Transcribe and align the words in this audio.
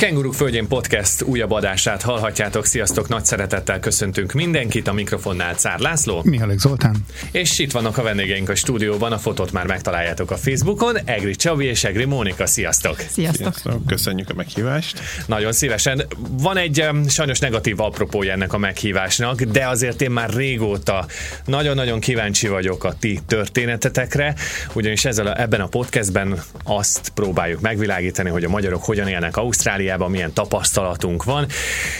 Kenguruk 0.00 0.34
Földjén 0.34 0.68
Podcast 0.68 1.22
újabb 1.22 1.50
adását 1.50 2.02
hallhatjátok. 2.02 2.66
Sziasztok, 2.66 3.08
nagy 3.08 3.24
szeretettel 3.24 3.80
köszöntünk 3.80 4.32
mindenkit. 4.32 4.88
A 4.88 4.92
mikrofonnál 4.92 5.54
Cár 5.54 5.78
László. 5.78 6.20
Mihalek 6.24 6.58
Zoltán. 6.58 6.96
És 7.30 7.58
itt 7.58 7.70
vannak 7.70 7.98
a 7.98 8.02
vendégeink 8.02 8.48
a 8.48 8.54
stúdióban. 8.54 9.12
A 9.12 9.18
fotót 9.18 9.52
már 9.52 9.66
megtaláljátok 9.66 10.30
a 10.30 10.36
Facebookon. 10.36 10.96
Egri 11.04 11.34
Csabi 11.34 11.64
és 11.64 11.84
Egri 11.84 12.04
Mónika. 12.04 12.46
Sziasztok! 12.46 12.98
Sziasztok! 12.98 13.36
Sziasztok. 13.36 13.86
Köszönjük 13.86 14.30
a 14.30 14.34
meghívást. 14.34 15.00
Nagyon 15.26 15.52
szívesen. 15.52 16.02
Van 16.30 16.56
egy 16.56 16.84
sajnos 17.08 17.38
negatív 17.38 17.80
apropója 17.80 18.32
ennek 18.32 18.52
a 18.52 18.58
meghívásnak, 18.58 19.42
de 19.42 19.68
azért 19.68 20.02
én 20.02 20.10
már 20.10 20.30
régóta 20.30 21.06
nagyon-nagyon 21.44 22.00
kíváncsi 22.00 22.48
vagyok 22.48 22.84
a 22.84 22.94
ti 22.98 23.20
történetetekre, 23.26 24.34
ugyanis 24.72 25.04
ezzel 25.04 25.26
a, 25.26 25.40
ebben 25.40 25.60
a 25.60 25.66
podcastben 25.66 26.42
azt 26.64 27.08
próbáljuk 27.14 27.60
megvilágítani, 27.60 28.30
hogy 28.30 28.44
a 28.44 28.48
magyarok 28.48 28.84
hogyan 28.84 29.08
élnek 29.08 29.36
Ausztráliában, 29.36 29.88
milyen 29.98 30.32
tapasztalatunk 30.32 31.24
van, 31.24 31.46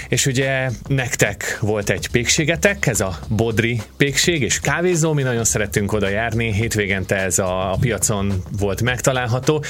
és 0.08 0.26
ugye 0.26 0.70
nektek 0.88 1.58
volt 1.60 1.90
egy 1.90 2.08
pékségetek, 2.08 2.86
ez 2.86 3.00
a 3.00 3.18
Bodri 3.28 3.82
pékség 3.96 4.42
és 4.42 4.60
kávézó, 4.60 5.12
mi 5.12 5.22
nagyon 5.22 5.44
szerettünk 5.44 5.92
oda 5.92 6.08
járni, 6.08 6.52
hétvégente 6.52 7.16
ez 7.16 7.38
a, 7.38 7.72
a 7.72 7.76
piacon 7.80 8.42
volt 8.58 8.82
megtalálható, 8.82 9.64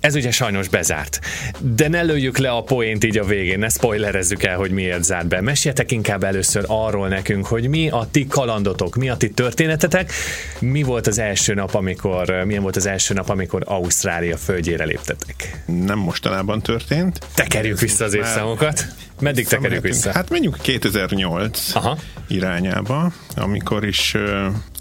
ez 0.00 0.14
ugye 0.14 0.30
sajnos 0.30 0.68
bezárt. 0.68 1.20
De 1.60 1.88
ne 1.88 2.02
lőjük 2.02 2.38
le 2.38 2.50
a 2.50 2.62
poént 2.62 3.04
így 3.04 3.18
a 3.18 3.24
végén, 3.24 3.58
ne 3.58 3.68
spoilerezzük 3.68 4.42
el, 4.42 4.56
hogy 4.56 4.70
miért 4.70 5.04
zárt 5.04 5.28
be. 5.28 5.40
Meséljetek 5.40 5.92
inkább 5.92 6.24
először 6.24 6.64
arról 6.66 7.08
nekünk, 7.08 7.46
hogy 7.46 7.68
mi 7.68 7.88
a 7.88 8.08
ti 8.10 8.26
kalandotok, 8.26 8.94
mi 8.96 9.08
a 9.08 9.16
ti 9.16 9.30
történetetek, 9.30 10.12
mi 10.60 10.82
volt 10.82 11.06
az 11.06 11.18
első 11.18 11.54
nap, 11.54 11.74
amikor, 11.74 12.42
milyen 12.44 12.62
volt 12.62 12.76
az 12.76 12.86
első 12.86 13.14
nap, 13.14 13.28
amikor 13.28 13.62
Ausztrália 13.64 14.36
földjére 14.36 14.84
léptetek. 14.84 15.62
Nem 15.66 15.98
mostanában 15.98 16.62
történt. 16.62 17.18
Tekerjük 17.66 17.90
vissza 17.90 18.04
az 18.04 18.14
évszámokat. 18.14 18.86
Meddig 19.20 19.46
tekerjük 19.46 19.82
vissza? 19.82 20.12
Hát 20.12 20.30
menjünk 20.30 20.56
2008 20.60 21.74
Aha. 21.74 21.98
irányába, 22.26 23.12
amikor 23.36 23.84
is 23.84 24.16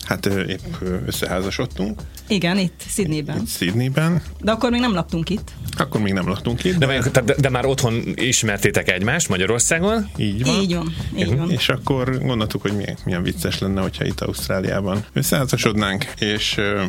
hát 0.05 0.25
épp 0.25 0.75
összeházasodtunk 1.05 2.01
Igen, 2.27 2.57
itt, 2.57 2.81
Sydneyben. 2.87 3.43
Sydneyben. 3.57 4.21
De 4.41 4.51
akkor 4.51 4.69
még 4.71 4.79
nem 4.79 4.93
laktunk 4.93 5.29
itt. 5.29 5.51
Akkor 5.77 6.01
még 6.01 6.13
nem 6.13 6.27
laktunk 6.27 6.63
itt, 6.63 6.75
De, 6.77 7.01
de, 7.25 7.35
de, 7.37 7.49
már 7.49 7.65
otthon 7.65 8.03
ismertétek 8.15 8.91
egymást 8.91 9.29
Magyarországon? 9.29 10.09
így 10.17 10.45
van. 10.45 10.61
Így 10.61 10.73
van, 10.75 10.93
így 11.17 11.37
van. 11.37 11.51
És 11.51 11.69
akkor 11.69 12.17
gondoltuk, 12.21 12.61
hogy 12.61 12.71
milyen, 12.75 12.97
milyen 13.05 13.23
vicces 13.23 13.59
lenne, 13.59 13.81
hogyha 13.81 14.05
itt 14.05 14.21
Ausztráliában 14.21 15.05
összeházasodnánk, 15.13 16.05
és 16.19 16.57
ö, 16.57 16.83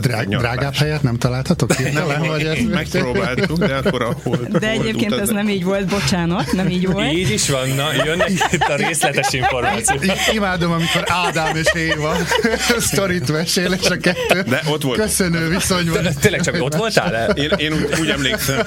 Drá- 0.00 0.20
egy 0.20 0.28
nyaralás. 0.28 0.54
drágább 0.54 0.74
helyet 0.74 1.02
nem 1.02 1.18
találtatok 1.18 1.72
hirtelen, 1.74 2.26
vagy 2.26 2.44
ez 2.44 2.58
Megpróbáltuk, 2.72 3.58
de 3.58 3.74
akkor 3.74 4.02
a 4.02 4.16
hold, 4.22 4.46
De 4.58 4.70
egyébként 4.70 5.12
ez 5.12 5.28
nem 5.28 5.48
így 5.48 5.64
volt, 5.64 5.86
bocsánat, 5.88 6.52
nem 6.52 6.68
így 6.68 6.86
volt. 6.86 7.12
Így 7.12 7.30
is 7.30 7.48
van, 7.48 7.68
na, 7.68 7.92
jönnek 8.04 8.30
itt 8.52 8.60
a 8.68 8.76
részletes 8.76 9.32
információk. 9.32 10.04
I- 10.06 10.34
Imádom, 10.34 10.72
amikor 10.72 11.04
Ádám 11.06 11.56
és 11.56 11.66
Éva 11.74 12.16
sztorit 12.78 13.32
mesél, 13.32 13.72
és 13.72 13.88
a 13.90 13.96
kettő 13.96 14.42
De 14.42 14.62
ott 14.68 14.81
volt. 14.82 15.00
köszönő 15.00 15.48
viszonyban. 15.48 16.02
Te- 16.02 16.12
Tényleg 16.20 16.40
csak 16.40 16.56
ott 16.62 16.74
voltál? 16.74 17.30
Én, 17.30 17.50
én 17.56 17.72
úgy, 17.72 17.86
úgy 18.00 18.08
emlékszem, 18.10 18.66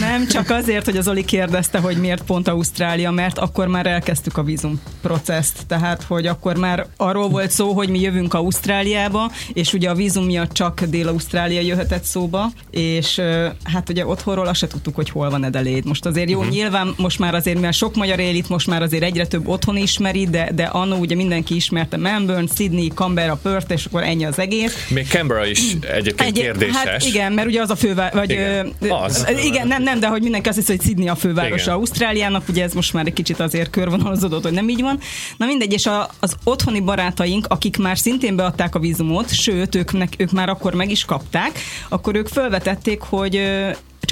Nem, 0.00 0.26
csak 0.26 0.50
azért, 0.50 0.84
hogy 0.84 0.96
az 0.96 1.08
Oli 1.08 1.24
kérdezte, 1.24 1.78
hogy 1.78 1.96
miért 1.96 2.22
pont 2.22 2.48
Ausztrália, 2.48 3.10
mert 3.10 3.38
akkor 3.38 3.66
már 3.66 3.86
elkezdtük 3.86 4.36
a 4.36 4.42
vízum 4.42 4.80
processzt. 5.02 5.66
Tehát, 5.66 6.02
hogy 6.02 6.26
akkor 6.26 6.56
már 6.56 6.86
arról 6.96 7.28
volt 7.28 7.50
szó, 7.50 7.72
hogy 7.72 7.88
mi 7.88 8.00
jövünk 8.00 8.34
Ausztráliába, 8.34 9.30
és 9.52 9.72
ugye 9.72 9.90
a 9.90 9.94
vízum 9.94 10.24
miatt 10.24 10.52
csak 10.52 10.80
Dél-Ausztrália 10.82 11.60
jöhetett 11.60 12.04
szóba, 12.04 12.50
és 12.70 13.20
hát 13.64 13.88
ugye 13.88 14.06
otthonról 14.06 14.46
azt 14.46 14.58
se 14.58 14.66
tudtuk, 14.66 14.94
hogy 14.94 15.10
hol 15.10 15.30
van 15.30 15.44
Edeléd. 15.44 15.84
Most 15.84 16.06
azért 16.06 16.30
jó, 16.30 16.38
uh-huh. 16.38 16.52
nyilván 16.52 16.94
most 16.96 17.18
már 17.18 17.34
azért, 17.34 17.60
mert 17.60 17.76
sok 17.76 17.94
magyar 17.94 18.18
él 18.18 18.34
itt, 18.34 18.48
most 18.48 18.66
már 18.66 18.82
azért 18.82 19.02
egyre 19.02 19.26
több 19.26 19.48
otthon 19.48 19.76
ismeri, 19.76 20.26
de, 20.26 20.50
de 20.54 20.64
annó 20.64 20.96
ugye 20.96 21.14
mindenki 21.14 21.54
ismerte 21.54 21.96
Melbourne, 21.96 22.46
Sydney, 22.56 22.88
Canberra, 22.88 23.38
Perth, 23.42 23.72
és 23.72 23.84
akkor 23.84 24.02
ennyi 24.02 24.24
az 24.24 24.38
egész. 24.38 24.86
Még 24.88 25.06
Canberra 25.06 25.46
is 25.46 25.60
egyébként 25.80 26.20
Egy- 26.20 26.42
kérdéses. 26.42 26.76
Hát 26.76 27.04
igen, 27.04 27.32
mert 27.32 27.48
ugye 27.48 27.60
az 27.60 27.70
a 27.70 27.76
főváros, 27.76 28.14
vagy 28.14 28.30
Igen. 28.30 28.72
Az. 28.88 29.24
Igen, 29.38 29.66
nem, 29.66 29.82
nem, 29.82 30.00
de 30.00 30.06
hogy 30.06 30.22
mindenki 30.22 30.48
azt 30.48 30.58
hiszi, 30.58 30.76
hogy 30.76 30.86
Sydney 30.86 31.08
a 31.08 31.14
fővárosa 31.14 31.62
Igen. 31.62 31.74
Ausztráliának, 31.74 32.48
ugye 32.48 32.62
ez 32.62 32.72
most 32.72 32.92
már 32.92 33.06
egy 33.06 33.12
kicsit 33.12 33.40
azért 33.40 33.70
körvonalazódott, 33.70 34.42
hogy 34.42 34.52
nem 34.52 34.68
így 34.68 34.80
van. 34.80 34.98
Na 35.36 35.46
mindegy, 35.46 35.72
és 35.72 35.86
a, 35.86 36.08
az 36.20 36.36
otthoni 36.44 36.80
barátaink, 36.80 37.46
akik 37.46 37.76
már 37.76 37.98
szintén 37.98 38.36
beadták 38.36 38.74
a 38.74 38.78
vízumot, 38.78 39.34
sőt, 39.34 39.74
ők, 39.74 39.90
ők 40.16 40.30
már 40.30 40.48
akkor 40.48 40.74
meg 40.74 40.90
is 40.90 41.04
kapták, 41.04 41.58
akkor 41.88 42.14
ők 42.14 42.28
felvetették, 42.28 43.00
hogy 43.00 43.42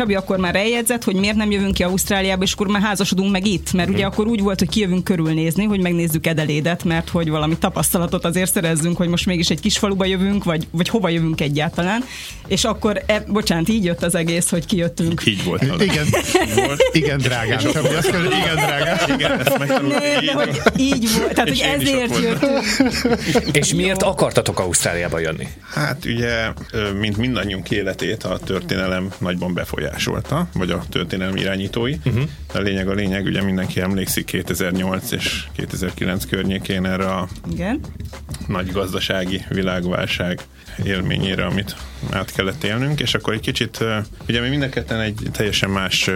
Csabi 0.01 0.15
akkor 0.15 0.39
már 0.39 0.57
eljegyzett, 0.57 1.05
hogy 1.05 1.15
miért 1.15 1.37
nem 1.37 1.51
jövünk 1.51 1.75
ki 1.75 1.83
Ausztráliába, 1.83 2.43
és 2.43 2.53
akkor 2.53 2.67
már 2.67 2.83
házasodunk 2.83 3.31
meg 3.31 3.47
itt, 3.47 3.73
mert 3.73 3.89
ugye 3.89 4.05
akkor 4.05 4.27
úgy 4.27 4.41
volt, 4.41 4.59
hogy 4.59 4.69
kijövünk 4.69 5.05
körülnézni, 5.05 5.65
hogy 5.65 5.81
megnézzük 5.81 6.27
Edelédet, 6.27 6.85
mert 6.85 7.09
hogy 7.09 7.31
valami 7.31 7.59
tapasztalatot 7.59 8.25
azért 8.25 8.53
szerezzünk, 8.53 8.97
hogy 8.97 9.09
most 9.09 9.27
mégis 9.27 9.51
egy 9.51 9.61
kis 9.61 9.79
faluba 9.79 10.05
jövünk, 10.05 10.45
vagy, 10.45 10.67
vagy 10.71 10.89
hova 10.89 11.09
jövünk 11.09 11.41
egyáltalán. 11.41 12.05
És 12.47 12.65
akkor, 12.65 13.03
e, 13.07 13.25
bocsánat, 13.29 13.69
így 13.69 13.85
jött 13.85 14.03
az 14.03 14.15
egész, 14.15 14.51
hogy 14.51 14.67
kijöttünk. 14.67 15.23
így 15.27 15.45
volt. 15.45 15.63
az. 15.63 15.83
Igen, 15.83 16.07
Volt. 16.55 16.89
igen, 16.93 17.19
drágám. 17.19 17.59
Csabi, 17.59 17.95
azt 17.95 18.11
kell, 18.11 18.21
hogy 18.21 18.33
igen, 18.33 18.55
drágám. 18.55 18.97
Igen, 19.15 19.41
ezt. 19.41 19.59
Nem, 19.59 19.87
így 20.23 20.29
hogy 20.29 20.61
így 20.77 21.09
volt, 21.19 21.35
tehát 21.35 21.49
hogy 21.49 21.65
ezért 21.75 22.19
jöttünk. 22.19 23.57
És 23.57 23.75
miért 23.75 24.03
akartatok 24.03 24.59
Ausztráliába 24.59 25.19
jönni? 25.19 25.47
Hát 25.73 26.05
ugye, 26.05 26.53
mint 27.01 27.17
mindannyiunk 27.17 27.71
életét 27.71 28.23
a 28.23 28.39
történelem 28.39 29.13
nagyban 29.19 29.55
befolyásolta, 29.91 30.49
vagy 30.53 30.71
a 30.71 30.83
történelem 30.89 31.37
irányítói. 31.37 31.95
Uh-huh. 32.05 32.23
A 32.55 32.59
lényeg 32.59 32.89
a 32.89 32.93
lényeg, 32.93 33.25
ugye 33.25 33.43
mindenki 33.43 33.81
emlékszik 33.81 34.25
2008 34.25 35.11
és 35.11 35.45
2009 35.53 36.27
környékén 36.27 36.87
erre 36.87 37.07
a 37.07 37.29
Igen. 37.53 37.81
nagy 38.47 38.73
gazdasági 38.73 39.45
világválság 39.49 40.41
élményére, 40.85 41.45
amit 41.45 41.77
át 42.11 42.33
kellett 42.33 42.65
élnünk, 42.65 43.01
és 43.01 43.15
akkor 43.15 43.35
egy 43.35 43.41
kicsit, 43.41 43.85
ugye 44.29 44.41
mi 44.41 44.49
mindenketten 44.49 45.01
egy 45.01 45.29
teljesen 45.33 45.71
más 45.71 46.11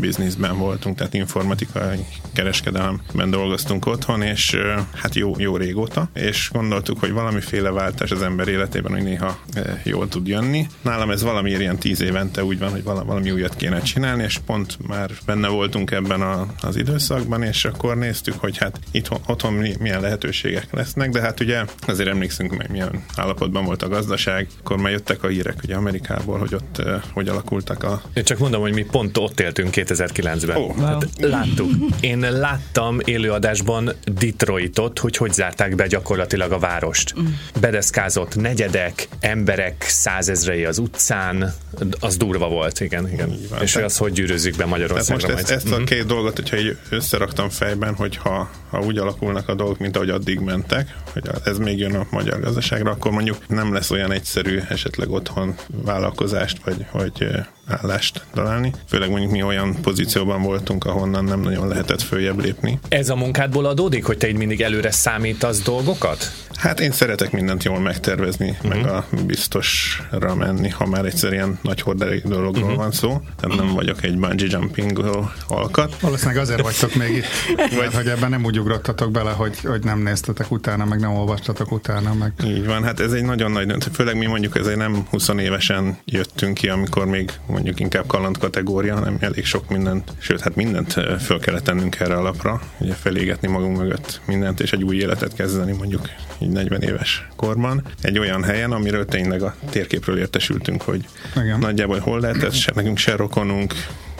bizniszben 0.00 0.58
voltunk, 0.58 0.96
tehát 0.96 1.14
informatikai 1.14 2.04
kereskedelemben 2.32 3.30
dolgoztunk 3.30 3.86
otthon, 3.86 4.22
és 4.22 4.56
hát 4.94 5.14
jó, 5.14 5.34
jó 5.38 5.56
régóta, 5.56 6.08
és 6.14 6.50
gondoltuk, 6.52 7.00
hogy 7.00 7.12
valamiféle 7.12 7.70
váltás 7.70 8.10
az 8.10 8.22
ember 8.22 8.48
életében, 8.48 8.92
hogy 8.92 9.02
néha 9.02 9.38
jól 9.82 10.08
tud 10.08 10.26
jönni. 10.26 10.66
Nálam 10.82 11.10
ez 11.10 11.22
valamiért 11.22 11.60
ilyen 11.60 11.78
tíz 11.78 12.00
évente 12.00 12.44
úgy 12.44 12.58
van, 12.58 12.70
hogy 12.70 12.82
vala- 12.82 13.04
valami 13.04 13.30
újat 13.30 13.56
kéne 13.56 13.80
csinálni, 13.80 14.22
és 14.22 14.38
pont 14.46 14.76
már 14.86 15.10
benne 15.26 15.48
voltunk 15.48 15.90
ebben 15.90 16.20
a, 16.20 16.46
az 16.60 16.76
időszakban, 16.76 17.42
és 17.42 17.64
akkor 17.64 17.96
néztük, 17.96 18.34
hogy 18.38 18.58
hát 18.58 18.80
itthon, 18.90 19.18
otthon 19.26 19.52
mi- 19.52 19.76
milyen 19.78 20.00
lehetőségek 20.00 20.72
lesznek, 20.72 21.10
de 21.10 21.20
hát 21.20 21.40
ugye 21.40 21.64
azért 21.86 22.08
emlékszünk 22.08 22.56
meg, 22.56 22.70
milyen 22.70 23.04
állapotban 23.16 23.64
volt 23.64 23.82
a 23.82 23.88
gazdaság, 23.88 24.48
akkor 24.58 24.76
már 24.76 24.92
jöttek 24.92 25.22
a 25.22 25.28
hírek 25.28 25.58
ugye 25.62 25.74
Amerikából, 25.74 26.38
hogy 26.38 26.54
ott 26.54 26.82
hogy 27.12 27.28
alakultak 27.28 27.84
a 27.84 28.02
Én 28.14 28.24
csak 28.24 28.38
mondom, 28.38 28.60
hogy 28.60 28.74
mi 28.74 28.84
pont 28.84 29.16
ott 29.18 29.40
éltünk 29.40 29.76
2009-ben. 29.86 30.56
Ó. 30.56 30.74
Hát 30.74 31.06
láttuk. 31.20 31.70
Én 32.00 32.18
láttam 32.18 32.98
élőadásban 33.04 33.92
Detroitot, 34.18 34.98
hogy 34.98 35.16
hogy 35.16 35.32
zárták 35.32 35.74
be 35.74 35.86
gyakorlatilag 35.86 36.52
a 36.52 36.58
várost. 36.58 37.14
Bedeszkázott 37.60 38.36
negyedek, 38.36 39.08
emberek 39.20 39.84
százezrei 39.88 40.64
az 40.64 40.78
utcán, 40.78 41.54
az 42.00 42.16
durva 42.16 42.48
volt, 42.48 42.80
igen, 42.80 43.12
igen. 43.12 43.38
Van. 43.50 43.62
És 43.62 43.74
hogy 43.74 43.82
az 43.82 43.96
hogy 43.96 44.12
gyűrűzik 44.12 44.50
be 44.50 44.56
Tehát 44.56 44.70
Magyarországra 44.70 45.28
most 45.28 45.40
ezt, 45.40 45.64
majd. 45.64 45.74
ezt 45.74 45.90
a 45.90 45.94
két 45.94 46.06
dolgot, 46.06 46.36
hogyha 46.36 46.56
így 46.56 46.76
összeraktam 46.90 47.48
fejben, 47.48 47.94
hogy 47.94 48.16
ha, 48.16 48.50
ha 48.70 48.80
úgy 48.80 48.98
alakulnak 48.98 49.48
a 49.48 49.54
dolgok, 49.54 49.78
mint 49.78 49.96
ahogy 49.96 50.10
addig 50.10 50.38
mentek, 50.38 50.96
hogy 51.12 51.22
ez 51.44 51.58
még 51.58 51.78
jön 51.78 51.94
a 51.94 52.06
magyar 52.10 52.40
gazdaságra, 52.40 52.90
akkor 52.90 53.12
mondjuk 53.12 53.48
nem 53.48 53.72
lesz 53.72 53.90
olyan 53.90 54.12
egyszerű 54.12 54.60
esetleg 54.68 55.10
otthon 55.10 55.54
vállalkozást, 55.84 56.64
vagy, 56.64 56.86
vagy 56.92 57.12
ö, 57.18 57.38
állást 57.70 58.24
találni. 58.34 58.72
Főleg 58.88 59.10
mondjuk 59.10 59.30
mi 59.30 59.42
olyan 59.42 59.76
pozícióban 59.82 60.42
voltunk, 60.42 60.84
ahonnan 60.84 61.24
nem 61.24 61.40
nagyon 61.40 61.68
lehetett 61.68 62.02
följebb 62.02 62.40
lépni. 62.40 62.78
Ez 62.88 63.08
a 63.08 63.16
munkádból 63.16 63.66
adódik, 63.66 64.04
hogy 64.04 64.18
te 64.18 64.28
így 64.28 64.36
mindig 64.36 64.60
előre 64.60 64.90
számítasz 64.90 65.62
dolgokat? 65.62 66.32
Hát 66.60 66.80
én 66.80 66.92
szeretek 66.92 67.32
mindent 67.32 67.64
jól 67.64 67.80
megtervezni, 67.80 68.48
uh-huh. 68.50 68.68
meg 68.68 68.86
a 68.86 69.06
biztosra 69.26 70.34
menni, 70.34 70.68
ha 70.68 70.86
már 70.86 71.04
egyszer 71.04 71.32
ilyen 71.32 71.58
nagy 71.62 71.80
horderejű 71.80 72.20
dologról 72.24 72.64
uh-huh. 72.64 72.78
van 72.78 72.92
szó. 72.92 73.22
Tehát 73.40 73.56
nem 73.56 73.74
vagyok 73.74 74.02
egy 74.02 74.18
bungee 74.18 74.48
jumping 74.50 75.04
alkat. 75.48 76.00
Valószínűleg 76.00 76.42
azért 76.42 76.60
vagytok 76.60 76.94
még 76.94 77.16
itt, 77.16 77.24
vagy 77.80 77.94
hogy 77.94 78.06
ebben 78.06 78.30
nem 78.30 78.44
úgy 78.44 78.58
ugrottatok 78.58 79.10
bele, 79.10 79.30
hogy, 79.30 79.58
hogy 79.60 79.84
nem 79.84 80.02
néztetek 80.02 80.50
utána, 80.50 80.84
meg 80.84 81.00
nem 81.00 81.12
olvastatok 81.12 81.72
utána, 81.72 82.14
meg 82.14 82.32
Így 82.44 82.66
van, 82.66 82.82
hát 82.84 83.00
ez 83.00 83.12
egy 83.12 83.24
nagyon 83.24 83.50
nagy 83.50 83.66
döntő. 83.66 83.90
Főleg 83.92 84.16
mi 84.16 84.26
mondjuk 84.26 84.56
ezért 84.56 84.76
nem 84.76 85.06
20 85.10 85.28
évesen 85.28 85.98
jöttünk 86.04 86.54
ki, 86.54 86.68
amikor 86.68 87.06
még 87.06 87.30
mondjuk 87.46 87.80
inkább 87.80 88.06
kaland 88.06 88.38
kategória, 88.38 88.94
hanem 88.94 89.16
elég 89.20 89.44
sok 89.44 89.68
mindent, 89.68 90.12
sőt, 90.18 90.40
hát 90.40 90.54
mindent 90.54 90.92
föl 91.20 91.40
kellett 91.40 91.64
tennünk 91.64 92.00
erre 92.00 92.14
a 92.14 92.22
lapra, 92.22 92.60
ugye 92.78 92.94
felégetni 92.94 93.48
magunk 93.48 93.76
mögött 93.76 94.20
mindent, 94.26 94.60
és 94.60 94.72
egy 94.72 94.82
új 94.82 94.96
életet 94.96 95.34
kezdeni 95.34 95.72
mondjuk 95.72 96.08
így 96.38 96.49
41-40 96.54 96.82
éves 96.82 97.26
korban, 97.36 97.82
egy 98.02 98.18
olyan 98.18 98.44
helyen, 98.44 98.72
amiről 98.72 99.04
tényleg 99.04 99.42
a 99.42 99.54
térképről 99.70 100.18
értesültünk, 100.18 100.82
hogy 100.82 101.04
Igen. 101.36 101.58
nagyjából 101.58 101.98
hol 101.98 102.20
lehet, 102.20 102.42
ez 102.42 102.54
se, 102.54 102.72
nekünk 102.74 102.98
se 102.98 103.16
rokonunk, 103.16 103.74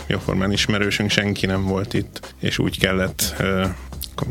jóformán 0.07 0.53
ismerősünk, 0.53 1.11
senki 1.11 1.47
nem 1.47 1.65
volt 1.65 1.95
itt, 1.95 2.35
és 2.41 2.59
úgy 2.59 2.79
kellett 2.79 3.35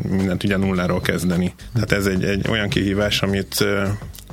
mindent 0.08 0.44
ugye 0.44 0.56
nulláról 0.56 1.00
kezdeni. 1.00 1.54
Tehát 1.74 1.92
ez 1.92 2.06
egy, 2.06 2.24
egy 2.24 2.48
olyan 2.48 2.68
kihívás, 2.68 3.22
amit 3.22 3.64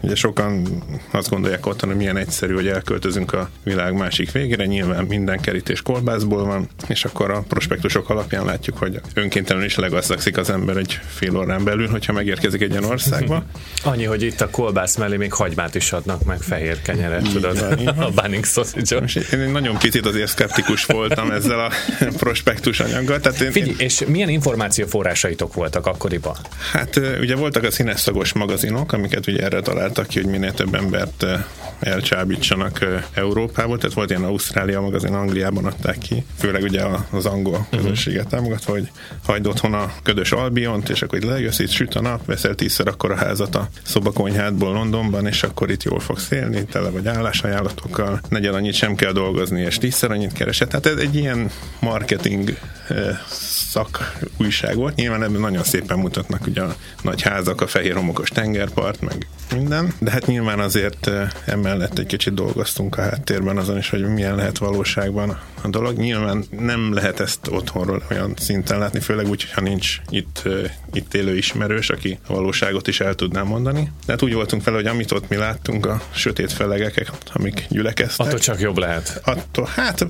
Ugye 0.01 0.15
sokan 0.15 0.83
azt 1.11 1.29
gondolják 1.29 1.65
otthon, 1.65 1.89
hogy 1.89 1.97
milyen 1.97 2.17
egyszerű, 2.17 2.53
hogy 2.53 2.67
elköltözünk 2.67 3.33
a 3.33 3.49
világ 3.63 3.93
másik 3.93 4.31
végére, 4.31 4.65
nyilván 4.65 5.05
minden 5.05 5.39
kerítés 5.39 5.81
kolbászból 5.81 6.45
van, 6.45 6.69
és 6.87 7.05
akkor 7.05 7.31
a 7.31 7.43
prospektusok 7.47 8.09
alapján 8.09 8.45
látjuk, 8.45 8.77
hogy 8.77 9.01
önkéntelenül 9.13 9.67
is 9.67 9.75
legasszakszik 9.75 10.37
az 10.37 10.49
ember 10.49 10.77
egy 10.77 10.99
fél 11.07 11.37
órán 11.37 11.63
belül, 11.63 11.87
hogyha 11.87 12.13
megérkezik 12.13 12.61
egy 12.61 12.71
ilyen 12.71 12.83
országba. 12.83 13.43
Annyi, 13.83 14.03
hogy 14.03 14.23
itt 14.23 14.41
a 14.41 14.49
kolbász 14.49 14.95
mellé 14.95 15.17
még 15.17 15.33
hagymát 15.33 15.75
is 15.75 15.91
adnak, 15.91 16.23
meg 16.23 16.41
fehér 16.41 16.81
kenyeret, 16.81 17.31
tudod, 17.33 17.57
a 17.97 18.11
Banning 18.15 18.45
sausage 18.45 19.05
én 19.33 19.51
nagyon 19.51 19.77
picit 19.77 20.05
azért 20.05 20.29
szkeptikus 20.29 20.85
voltam 20.85 21.31
ezzel 21.31 21.59
a 21.59 21.71
prospektus 22.23 22.79
anyaggal. 22.79 23.19
Tehát 23.19 23.41
én, 23.41 23.51
Figyelj, 23.51 23.75
és 23.77 24.03
milyen 24.07 24.29
információforrásaitok 24.29 25.53
voltak 25.53 25.85
akkoriban? 25.85 26.35
Hát 26.71 27.01
ugye 27.19 27.35
voltak 27.35 27.63
a 27.63 27.71
színes 27.71 27.99
szagos 27.99 28.33
magazinok, 28.33 28.93
amiket 28.93 29.27
ugye 29.27 29.43
erre 29.43 29.61
találtak 29.87 30.07
ki, 30.07 30.21
hogy 30.21 30.31
minél 30.31 30.53
több 30.53 30.75
embert 30.75 31.23
ö, 31.23 31.33
elcsábítsanak 31.79 32.81
ö, 32.81 32.97
Európából, 33.13 33.77
tehát 33.77 33.95
volt 33.95 34.09
ilyen 34.09 34.23
Ausztrália 34.23 34.81
magazin, 34.81 35.13
Angliában 35.13 35.65
adták 35.65 35.97
ki, 35.97 36.25
főleg 36.37 36.63
ugye 36.63 36.83
az 37.11 37.25
angol 37.25 37.67
közösséget 37.71 38.27
támogatva, 38.27 38.71
hogy 38.71 38.91
hagyd 39.23 39.47
otthon 39.47 39.73
a 39.73 39.91
ködös 40.03 40.31
Albiont, 40.31 40.89
és 40.89 41.01
akkor 41.01 41.17
itt 41.17 41.23
lejössz, 41.23 41.59
itt 41.59 41.69
süt 41.69 41.95
a 41.95 42.01
nap, 42.01 42.25
veszel 42.25 42.55
tízszer 42.55 42.87
akkor 42.87 43.11
a 43.11 43.15
házat 43.15 43.55
a 43.55 43.69
szobakonyhádból 43.83 44.73
Londonban, 44.73 45.27
és 45.27 45.43
akkor 45.43 45.71
itt 45.71 45.83
jól 45.83 45.99
fogsz 45.99 46.31
élni, 46.31 46.65
tele 46.65 46.89
vagy 46.89 47.07
állásajánlatokkal, 47.07 48.21
negyed 48.29 48.53
annyit 48.53 48.73
sem 48.73 48.95
kell 48.95 49.11
dolgozni, 49.11 49.61
és 49.61 49.77
tízszer 49.77 50.11
annyit 50.11 50.33
keresed. 50.33 50.67
Tehát 50.67 50.85
ez 50.85 50.97
egy 50.97 51.15
ilyen 51.15 51.49
marketing 51.79 52.57
ö, 52.89 53.09
szak 53.69 54.17
újság 54.37 54.75
volt. 54.75 54.95
Nyilván 54.95 55.23
ebben 55.23 55.41
nagyon 55.41 55.63
szépen 55.63 55.99
mutatnak 55.99 56.47
ugye 56.47 56.61
a 56.61 56.75
nagy 57.01 57.21
házak, 57.21 57.61
a 57.61 57.67
fehér 57.67 57.95
homokos 57.95 58.29
tengerpart, 58.29 59.01
meg 59.01 59.27
minden, 59.53 59.76
de 59.99 60.11
hát 60.11 60.25
nyilván 60.25 60.59
azért 60.59 61.11
emellett 61.45 61.99
egy 61.99 62.05
kicsit 62.05 62.33
dolgoztunk 62.33 62.97
a 62.97 63.01
háttérben 63.01 63.57
azon 63.57 63.77
is, 63.77 63.89
hogy 63.89 64.13
milyen 64.13 64.35
lehet 64.35 64.57
valóságban 64.57 65.39
a 65.61 65.67
dolog. 65.67 65.97
Nyilván 65.97 66.43
nem 66.49 66.93
lehet 66.93 67.19
ezt 67.19 67.47
otthonról 67.47 68.03
olyan 68.11 68.33
szinten 68.37 68.79
látni, 68.79 68.99
főleg 68.99 69.27
úgy, 69.27 69.51
ha 69.51 69.61
nincs 69.61 69.97
itt, 70.09 70.43
itt 70.93 71.13
élő 71.13 71.35
ismerős, 71.37 71.89
aki 71.89 72.19
a 72.27 72.33
valóságot 72.33 72.87
is 72.87 72.99
el 72.99 73.13
tudná 73.13 73.43
mondani. 73.43 73.91
De 74.05 74.11
hát 74.11 74.21
úgy 74.21 74.33
voltunk 74.33 74.61
fel, 74.61 74.73
hogy 74.73 74.85
amit 74.85 75.11
ott 75.11 75.29
mi 75.29 75.35
láttunk, 75.35 75.85
a 75.85 76.01
sötét 76.11 76.51
felegek, 76.51 77.11
amik 77.33 77.65
gyülekeztek. 77.69 78.25
Attól 78.25 78.39
csak 78.39 78.59
jobb 78.59 78.77
lehet. 78.77 79.21
Attól, 79.23 79.69
hát, 79.75 80.07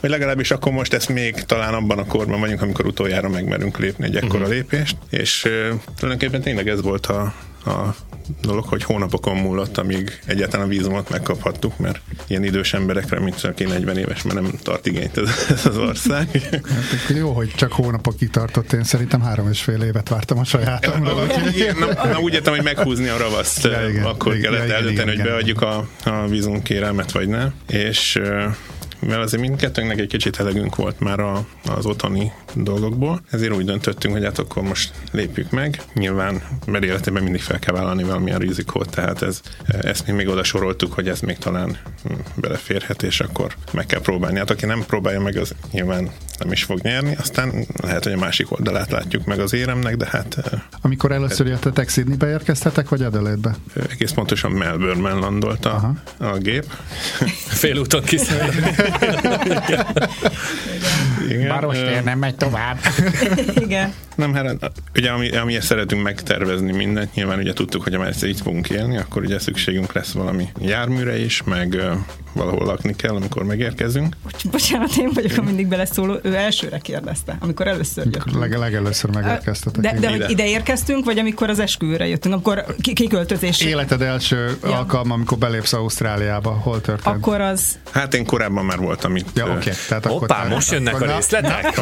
vagy 0.00 0.10
legalábbis 0.10 0.50
akkor 0.50 0.72
most 0.72 0.92
ezt 0.92 1.08
még 1.08 1.34
talán 1.34 1.74
abban 1.74 1.98
a 1.98 2.04
korban 2.04 2.40
vagyunk, 2.40 2.62
amikor 2.62 2.86
utoljára 2.86 3.28
megmerünk 3.28 3.78
lépni 3.78 4.04
egy 4.04 4.16
ekkora 4.16 4.38
uh-huh. 4.38 4.52
lépést, 4.52 4.96
és 5.10 5.48
tulajdonképpen 5.96 6.40
tényleg 6.40 6.68
ez 6.68 6.82
volt 6.82 7.06
a, 7.06 7.34
a 7.64 7.94
dolog, 8.42 8.64
hogy 8.64 8.82
hónapokon 8.82 9.36
múlott, 9.36 9.78
amíg 9.78 10.20
egyáltalán 10.26 10.66
a 10.66 10.68
vízumot 10.68 11.10
megkaphattuk, 11.10 11.78
mert 11.78 12.00
ilyen 12.26 12.44
idős 12.44 12.74
emberekre, 12.74 13.20
mint 13.20 13.44
aki 13.44 13.64
40 13.64 13.96
éves, 13.96 14.22
mert 14.22 14.40
nem 14.40 14.50
tart 14.62 14.86
igényt 14.86 15.16
ez, 15.18 15.28
ez 15.48 15.66
az 15.66 15.76
ország. 15.76 16.28
Hát 16.50 17.16
jó, 17.16 17.32
hogy 17.32 17.52
csak 17.56 17.72
hónapokig 17.72 18.30
tartott, 18.30 18.72
én 18.72 18.84
szerintem 18.84 19.20
három 19.20 19.48
és 19.50 19.62
fél 19.62 19.82
évet 19.82 20.08
vártam 20.08 20.38
a 20.38 20.44
sajátomra. 20.44 21.12
na, 21.78 22.08
na, 22.12 22.18
úgy 22.18 22.34
értem, 22.34 22.54
hogy 22.54 22.62
meghúzni 22.64 23.08
a 23.08 23.16
ravaszt, 23.16 23.64
Ja, 23.64 23.88
igen. 23.88 24.04
akkor 24.04 24.34
Igen, 24.36 24.50
kellett 24.50 24.64
igen, 24.66 24.76
eldönteni, 24.76 25.10
hogy 25.16 25.22
beadjuk 25.22 25.62
a, 25.62 25.88
a 26.04 26.26
vízumkérelmet, 26.28 27.12
vagy 27.12 27.28
nem. 27.28 27.52
És 27.68 28.20
mivel 29.00 29.20
azért 29.20 29.42
mindkettőnknek 29.42 29.98
egy 29.98 30.08
kicsit 30.08 30.40
elegünk 30.40 30.76
volt 30.76 31.00
már 31.00 31.20
a, 31.20 31.46
az 31.64 31.86
otthoni 31.86 32.32
dolgokból, 32.54 33.20
ezért 33.30 33.54
úgy 33.54 33.64
döntöttünk, 33.64 34.14
hogy 34.14 34.24
hát 34.24 34.38
akkor 34.38 34.62
most 34.62 34.92
lépjük 35.12 35.50
meg. 35.50 35.82
Nyilván, 35.94 36.42
mert 36.66 36.84
életében 36.84 37.22
mindig 37.22 37.40
fel 37.40 37.58
kell 37.58 37.74
vállalni 37.74 38.02
valamilyen 38.02 38.38
rizikót, 38.38 38.90
tehát 38.90 39.22
ez, 39.22 39.40
ezt 39.66 40.06
mi 40.06 40.12
még 40.12 40.28
oda 40.28 40.44
soroltuk, 40.44 40.92
hogy 40.92 41.08
ez 41.08 41.20
még 41.20 41.38
talán 41.38 41.76
hm, 42.04 42.12
beleférhet, 42.34 43.02
és 43.02 43.20
akkor 43.20 43.54
meg 43.72 43.86
kell 43.86 44.00
próbálni. 44.00 44.38
Hát 44.38 44.50
aki 44.50 44.66
nem 44.66 44.84
próbálja 44.86 45.20
meg, 45.20 45.36
az 45.36 45.54
nyilván 45.72 46.10
nem 46.42 46.52
is 46.52 46.64
fog 46.64 46.80
nyerni, 46.80 47.16
aztán 47.20 47.66
lehet, 47.82 48.04
hogy 48.04 48.12
a 48.12 48.16
másik 48.16 48.52
oldalát 48.52 48.90
látjuk 48.90 49.24
meg 49.24 49.38
az 49.38 49.52
éremnek, 49.52 49.96
de 49.96 50.06
hát 50.10 50.60
Amikor 50.80 51.12
először 51.12 51.46
jöttetek, 51.46 51.88
Sydneybe 51.88 52.28
érkeztetek, 52.28 52.88
vagy 52.88 53.02
Adelaide-be? 53.02 53.56
egész 53.90 54.10
pontosan 54.10 54.50
Melbourne-ben 54.50 55.18
landolt 55.18 55.64
a, 55.64 55.92
a 56.18 56.36
gép. 56.36 56.64
Félúton 57.62 58.02
kiszállni. 58.02 58.56
Igen. 61.28 61.48
Barostér 61.48 62.04
nem 62.04 62.18
megy 62.18 62.34
tovább. 62.34 62.78
Igen. 63.54 63.92
Nem, 64.20 64.34
hát 64.34 64.72
ugye 64.96 65.10
ami, 65.10 65.30
amiért 65.36 65.62
szeretünk 65.64 66.02
megtervezni 66.02 66.72
mindent, 66.72 67.14
nyilván 67.14 67.38
ugye 67.38 67.52
tudtuk, 67.52 67.82
hogy 67.82 67.94
ha 67.94 68.00
már 68.00 68.14
itt 68.20 68.40
fogunk 68.40 68.68
élni, 68.68 68.96
akkor 68.96 69.22
ugye 69.22 69.38
szükségünk 69.38 69.92
lesz 69.92 70.12
valami 70.12 70.48
járműre 70.60 71.18
is, 71.18 71.42
meg 71.42 71.76
valahol 72.32 72.66
lakni 72.66 72.96
kell, 72.96 73.14
amikor 73.14 73.42
megérkezünk. 73.44 74.16
Bocs- 74.22 74.48
Bocsánat, 74.50 74.96
én 74.96 75.10
vagyok 75.14 75.36
a 75.38 75.42
mindig 75.42 75.66
beleszóló. 75.66 76.18
Ő 76.22 76.34
elsőre 76.34 76.78
kérdezte, 76.78 77.36
amikor 77.40 77.66
először 77.66 78.04
jött. 78.10 78.32
Leg, 78.38 78.56
legelőször 78.58 79.10
megérkeztetek. 79.10 79.80
De, 79.82 79.90
de 79.90 79.96
igen. 79.98 80.10
hogy 80.10 80.20
Ide. 80.20 80.28
ide 80.30 80.46
érkeztünk, 80.48 81.04
vagy 81.04 81.18
amikor 81.18 81.50
az 81.50 81.58
esküvőre 81.58 82.06
jöttünk, 82.06 82.34
akkor 82.34 82.64
ki- 82.80 82.92
kiköltözés. 82.92 83.60
Életed 83.60 84.02
első 84.02 84.56
Ja. 84.62 84.76
alkalma, 84.78 85.14
amikor 85.14 85.38
belépsz 85.38 85.72
Ausztráliába, 85.72 86.50
hol 86.50 86.80
történt? 86.80 87.16
Akkor 87.16 87.40
az... 87.40 87.78
Hát 87.90 88.14
én 88.14 88.26
korábban 88.26 88.64
már 88.64 88.78
voltam 88.78 89.16
itt. 89.16 89.28
Ja, 89.36 89.46
oké. 89.50 89.70
Tehát 89.88 90.06
akkor 90.06 90.18
Hoppá, 90.18 90.42
te- 90.42 90.48
most 90.48 90.72
jönnek 90.72 90.94
akkor 90.94 91.08
a 91.08 91.14
részletek? 91.16 91.80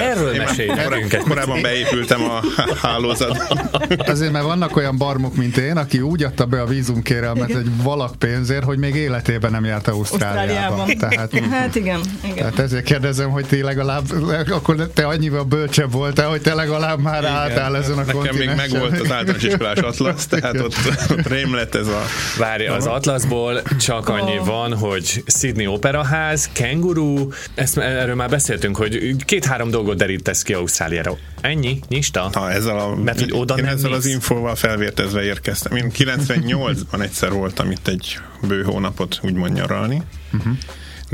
Erről 0.00 0.32
Én 0.32 0.40
már 0.56 0.66
mesélj 0.66 0.68
korá- 0.68 0.90
nekünk 0.90 1.12
egy 1.12 1.22
korábban 1.22 1.62
beépültem 1.62 2.22
a 2.22 2.40
hálózatba. 2.82 3.60
Azért, 3.98 4.32
mert 4.32 4.44
vannak 4.44 4.76
olyan 4.76 4.98
barmok, 4.98 5.36
mint 5.36 5.56
én, 5.56 5.76
aki 5.76 6.00
úgy 6.00 6.22
adta 6.22 6.44
be 6.46 6.60
a 6.60 6.66
vízumkérelmet 6.66 7.50
egy 7.50 7.82
valak 7.82 8.14
pénzért, 8.18 8.64
hogy 8.64 8.78
még 8.78 8.94
életében 8.94 9.50
nem 9.50 9.64
járt 9.64 9.88
Ausztráliába. 9.88 10.74
Ausztráliában. 10.74 10.98
Tehát, 10.98 11.52
Hát 11.64 11.74
igen, 11.74 12.00
igen. 12.24 12.36
tehát 12.36 12.58
ezért 12.58 12.84
kérdezem, 12.84 13.30
hogy 13.30 13.46
ti 13.46 13.62
legalább, 13.62 14.02
akkor 14.50 14.88
te 14.94 15.06
annyival 15.06 15.42
bölcsebb 15.44 15.92
voltál, 15.92 16.28
hogy 16.28 16.40
te 16.40 16.54
legalább 16.54 17.00
már 17.00 17.24
álltál 17.24 17.76
ezen 17.76 17.98
a 17.98 18.02
Nekem 18.04 18.36
még 18.36 18.50
megvolt 18.56 19.00
az 19.00 19.10
általános 19.10 19.42
iskolás 19.42 19.78
atlasz, 19.78 20.26
tehát 20.26 20.60
ott, 20.60 20.74
ott 21.10 21.28
rém 21.28 21.54
lett 21.54 21.74
ez 21.74 21.86
a... 21.86 22.02
Várj, 22.38 22.66
az 22.66 22.86
Atlaszból 22.86 23.62
csak 23.80 24.08
annyi 24.08 24.38
Oh. 24.38 24.46
van, 24.46 24.76
hogy 24.76 25.22
Sydney 25.26 25.66
Operaház, 25.66 26.48
kenguru, 26.52 27.28
ezt, 27.54 27.78
erről 27.78 28.14
már 28.14 28.28
beszéltünk, 28.28 28.76
hogy 28.76 29.16
két-három 29.24 29.70
dolgot 29.70 29.96
derítesz 30.34 30.42
ki 30.42 30.52
Ausztráliára. 30.52 31.16
Ennyi? 31.40 31.78
Nyista? 31.88 32.30
Ha 32.32 32.50
ezzel 32.50 32.78
a, 32.78 32.94
Mert 32.94 33.20
hogy 33.20 33.32
oda 33.32 33.54
én 33.56 33.64
nem 33.64 33.72
ezzel 33.74 33.92
az 33.92 34.04
mész. 34.04 34.14
infóval 34.14 34.54
felvértezve 34.54 35.22
érkeztem. 35.22 35.76
Én 35.76 35.90
98-ban 35.96 37.02
egyszer 37.02 37.32
voltam 37.32 37.70
itt 37.70 37.88
egy 37.88 38.18
bő 38.42 38.62
hónapot 38.62 39.18
úgymond 39.22 39.52
nyaralni. 39.52 40.02
Uh-huh. 40.32 40.52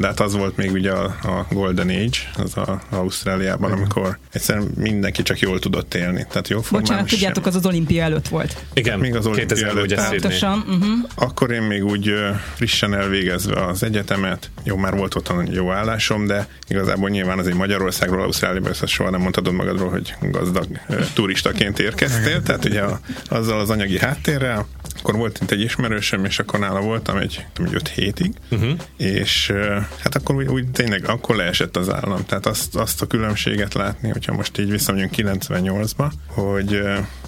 De 0.00 0.06
hát 0.06 0.20
az 0.20 0.36
volt 0.36 0.56
még 0.56 0.72
ugye 0.72 0.90
a, 0.90 1.04
a 1.22 1.46
Golden 1.50 1.88
Age, 1.88 2.18
az 2.36 2.56
a 2.56 2.80
Ausztráliában, 2.90 3.72
amikor 3.72 4.18
egyszerűen 4.32 4.70
mindenki 4.76 5.22
csak 5.22 5.38
jól 5.38 5.58
tudott 5.58 5.94
élni. 5.94 6.26
Tehát 6.28 6.48
jó 6.48 6.60
formán 6.60 6.80
Bocsánat, 6.80 7.08
sem. 7.08 7.18
tudjátok, 7.18 7.46
az 7.46 7.54
az 7.54 7.66
olimpia 7.66 8.02
előtt 8.02 8.28
volt. 8.28 8.56
Igen, 8.74 8.98
még 8.98 9.14
az 9.14 9.26
olimpia 9.26 9.46
2000 9.46 9.76
előtt. 9.76 9.94
Pontosan. 9.94 10.58
Uh-huh. 10.58 11.08
Akkor 11.14 11.50
én 11.50 11.62
még 11.62 11.84
úgy 11.84 12.14
frissen 12.54 12.94
elvégezve 12.94 13.66
az 13.66 13.82
egyetemet, 13.82 14.50
jó, 14.64 14.76
már 14.76 14.96
volt 14.96 15.14
otthon 15.14 15.40
egy 15.40 15.52
jó 15.52 15.70
állásom, 15.70 16.26
de 16.26 16.48
igazából 16.68 17.08
nyilván 17.08 17.38
azért 17.38 17.56
Magyarországról, 17.56 18.22
Ausztráliába 18.22 18.68
ezt 18.68 18.86
soha 18.86 19.10
nem 19.10 19.20
mondhatod 19.20 19.54
magadról, 19.54 19.90
hogy 19.90 20.14
gazdag 20.20 20.66
turistaként 21.14 21.78
érkeztél, 21.78 22.42
tehát 22.42 22.64
ugye 22.64 22.80
a, 22.80 23.00
azzal 23.28 23.60
az 23.60 23.70
anyagi 23.70 23.98
háttérrel, 23.98 24.66
akkor 24.98 25.16
volt 25.16 25.38
itt 25.42 25.50
egy 25.50 25.60
ismerősöm, 25.60 26.24
és 26.24 26.38
akkor 26.38 26.58
nála 26.58 26.80
voltam 26.80 27.16
egy, 27.16 27.46
egy 27.58 27.74
öt 27.74 27.88
hétig, 27.88 28.32
uh-huh. 28.50 28.70
és 28.96 29.52
hát 29.98 30.14
akkor 30.14 30.34
úgy, 30.34 30.46
úgy 30.46 30.70
tényleg 30.70 31.08
akkor 31.08 31.36
leesett 31.36 31.76
az 31.76 31.92
állam. 31.92 32.24
Tehát 32.26 32.46
azt, 32.46 32.76
azt 32.76 33.02
a 33.02 33.06
különbséget 33.06 33.74
látni, 33.74 34.08
hogyha 34.08 34.32
most 34.32 34.58
így 34.58 34.70
visszamegyünk 34.70 35.12
98-ba, 35.16 36.10
hogy 36.26 36.82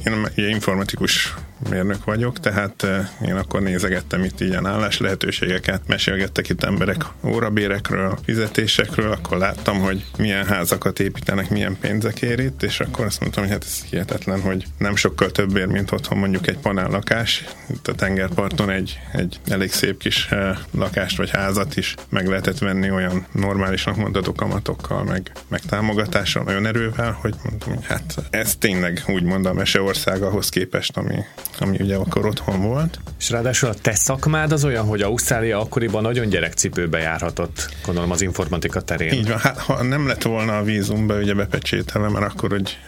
én 0.04 0.28
ugye 0.36 0.48
informatikus 0.48 1.34
mérnök 1.70 2.04
vagyok, 2.04 2.40
tehát 2.40 2.82
eh, 2.82 3.08
én 3.26 3.34
akkor 3.34 3.62
nézegettem 3.62 4.24
itt 4.24 4.40
ilyen 4.40 4.66
állás 4.66 4.98
lehetőségeket, 4.98 5.82
mesélgettek 5.86 6.48
itt 6.48 6.62
emberek 6.62 7.04
órabérekről, 7.24 8.18
fizetésekről, 8.24 9.12
akkor 9.12 9.38
láttam, 9.38 9.80
hogy 9.80 10.04
milyen 10.18 10.46
házakat 10.46 11.00
építenek, 11.00 11.50
milyen 11.50 11.76
pénzekért 11.80 12.40
itt, 12.40 12.62
és 12.62 12.80
akkor 12.80 13.04
azt 13.04 13.20
mondtam, 13.20 13.42
hogy 13.42 13.52
hát 13.52 13.64
ez 13.64 13.82
hihetetlen, 13.90 14.40
hogy 14.40 14.64
nem 14.78 14.96
sokkal 14.96 15.30
többért, 15.30 15.70
mint 15.70 15.92
otthon 15.92 16.18
mondjuk 16.18 16.46
egy 16.46 16.58
panellakás, 16.58 17.44
itt 17.70 17.88
a 17.88 17.94
tengerparton 17.94 18.70
egy, 18.70 19.00
egy 19.12 19.40
elég 19.48 19.72
szép 19.72 19.98
kis 19.98 20.26
eh, 20.30 20.56
lakást 20.70 21.16
vagy 21.16 21.30
házat 21.30 21.76
is 21.76 21.94
meg 22.08 22.26
lehetett 22.26 22.58
venni 22.58 22.90
olyan 22.90 23.26
normálisnak 23.32 23.96
mondható 23.96 24.32
kamatokkal, 24.32 25.04
meg, 25.04 25.32
meg 25.48 25.60
támogatással, 25.60 26.42
nagyon 26.42 26.66
erővel, 26.66 27.18
hogy 27.20 27.34
mondtam, 27.44 27.74
hogy 27.74 27.86
hát 27.86 28.14
ez 28.30 28.56
tényleg 28.56 29.02
úgymond 29.06 29.46
a 29.46 29.52
mese 29.52 29.80
ország 29.92 30.22
ahhoz 30.22 30.48
képest, 30.48 30.96
ami, 30.96 31.14
ami 31.58 31.76
ugye 31.80 31.96
akkor 31.96 32.26
otthon 32.26 32.62
volt. 32.62 33.00
És 33.18 33.30
ráadásul 33.30 33.68
a 33.68 33.74
te 33.74 33.94
szakmád 33.94 34.52
az 34.52 34.64
olyan, 34.64 34.86
hogy 34.86 35.02
Ausztrália 35.02 35.60
akkoriban 35.60 36.02
nagyon 36.02 36.28
gyerekcipőbe 36.28 36.98
járhatott, 36.98 37.68
gondolom 37.84 38.10
az 38.10 38.22
informatika 38.22 38.80
terén. 38.80 39.12
Így 39.12 39.28
van, 39.28 39.38
hát 39.38 39.58
ha 39.58 39.82
nem 39.82 40.06
lett 40.06 40.22
volna 40.22 40.58
a 40.58 40.62
vízumba 40.62 41.14
ugye 41.14 41.34
bepecsételve, 41.34 42.08
mert 42.08 42.32
akkor, 42.32 42.50
hogy 42.50 42.78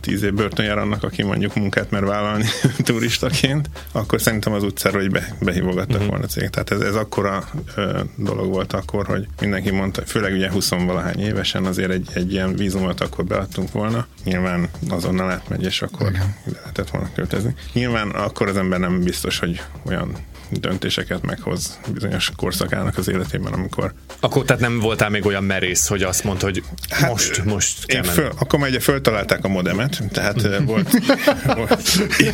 tíz 0.00 0.22
év 0.22 0.34
börtön 0.34 0.64
jár 0.64 0.78
annak, 0.78 1.02
aki 1.02 1.22
mondjuk 1.22 1.54
munkát 1.54 1.90
mer 1.90 2.04
vállalni 2.04 2.44
turistaként, 2.84 3.70
akkor 3.92 4.20
szerintem 4.20 4.52
az 4.52 4.62
utcára, 4.62 4.98
hogy 4.98 5.10
be, 5.10 5.36
behívogattak 5.40 5.94
uh-huh. 5.94 6.08
volna 6.08 6.26
cég. 6.26 6.50
Tehát 6.50 6.70
ez, 6.70 6.80
ez 6.80 6.94
akkora 6.94 7.44
ö, 7.76 8.00
dolog 8.16 8.48
volt 8.48 8.72
akkor, 8.72 9.06
hogy 9.06 9.26
mindenki 9.40 9.70
mondta, 9.70 10.02
főleg 10.06 10.32
ugye 10.32 10.50
20 10.50 10.68
valahány 10.68 11.20
évesen 11.20 11.64
azért 11.64 11.90
egy, 11.90 12.08
egy 12.14 12.32
ilyen 12.32 12.56
vízumot 12.56 13.00
akkor 13.00 13.24
beadtunk 13.24 13.72
volna. 13.72 14.06
Nyilván 14.24 14.68
azonnal 14.88 15.30
átmegy, 15.30 15.62
és 15.62 15.82
akkor 15.82 16.10
Igen. 16.10 16.34
Ide 16.46 16.58
lehetett 16.60 16.90
volna 16.90 17.10
költözni. 17.14 17.54
Nyilván 17.72 18.10
akkor 18.10 18.48
az 18.48 18.56
ember 18.56 18.78
nem 18.78 19.00
biztos, 19.00 19.38
hogy 19.38 19.62
olyan 19.86 20.16
döntéseket 20.60 21.22
meghoz 21.22 21.78
bizonyos 21.92 22.30
korszakának 22.36 22.98
az 22.98 23.08
életében, 23.08 23.52
amikor... 23.52 23.92
Akkor 24.20 24.44
tehát 24.44 24.62
nem 24.62 24.78
voltál 24.78 25.10
még 25.10 25.26
olyan 25.26 25.44
merész, 25.44 25.86
hogy 25.86 26.02
azt 26.02 26.24
mondta, 26.24 26.44
hogy 26.44 26.62
hát, 26.90 27.10
most, 27.10 27.44
most 27.44 27.86
kell 27.86 28.02
föl, 28.02 28.32
Akkor 28.38 28.58
már 28.58 28.68
ugye 28.68 28.80
föltalálták 28.80 29.44
a 29.44 29.48
modemet, 29.48 30.02
tehát 30.12 30.60
volt... 30.64 30.90
volt 31.56 31.90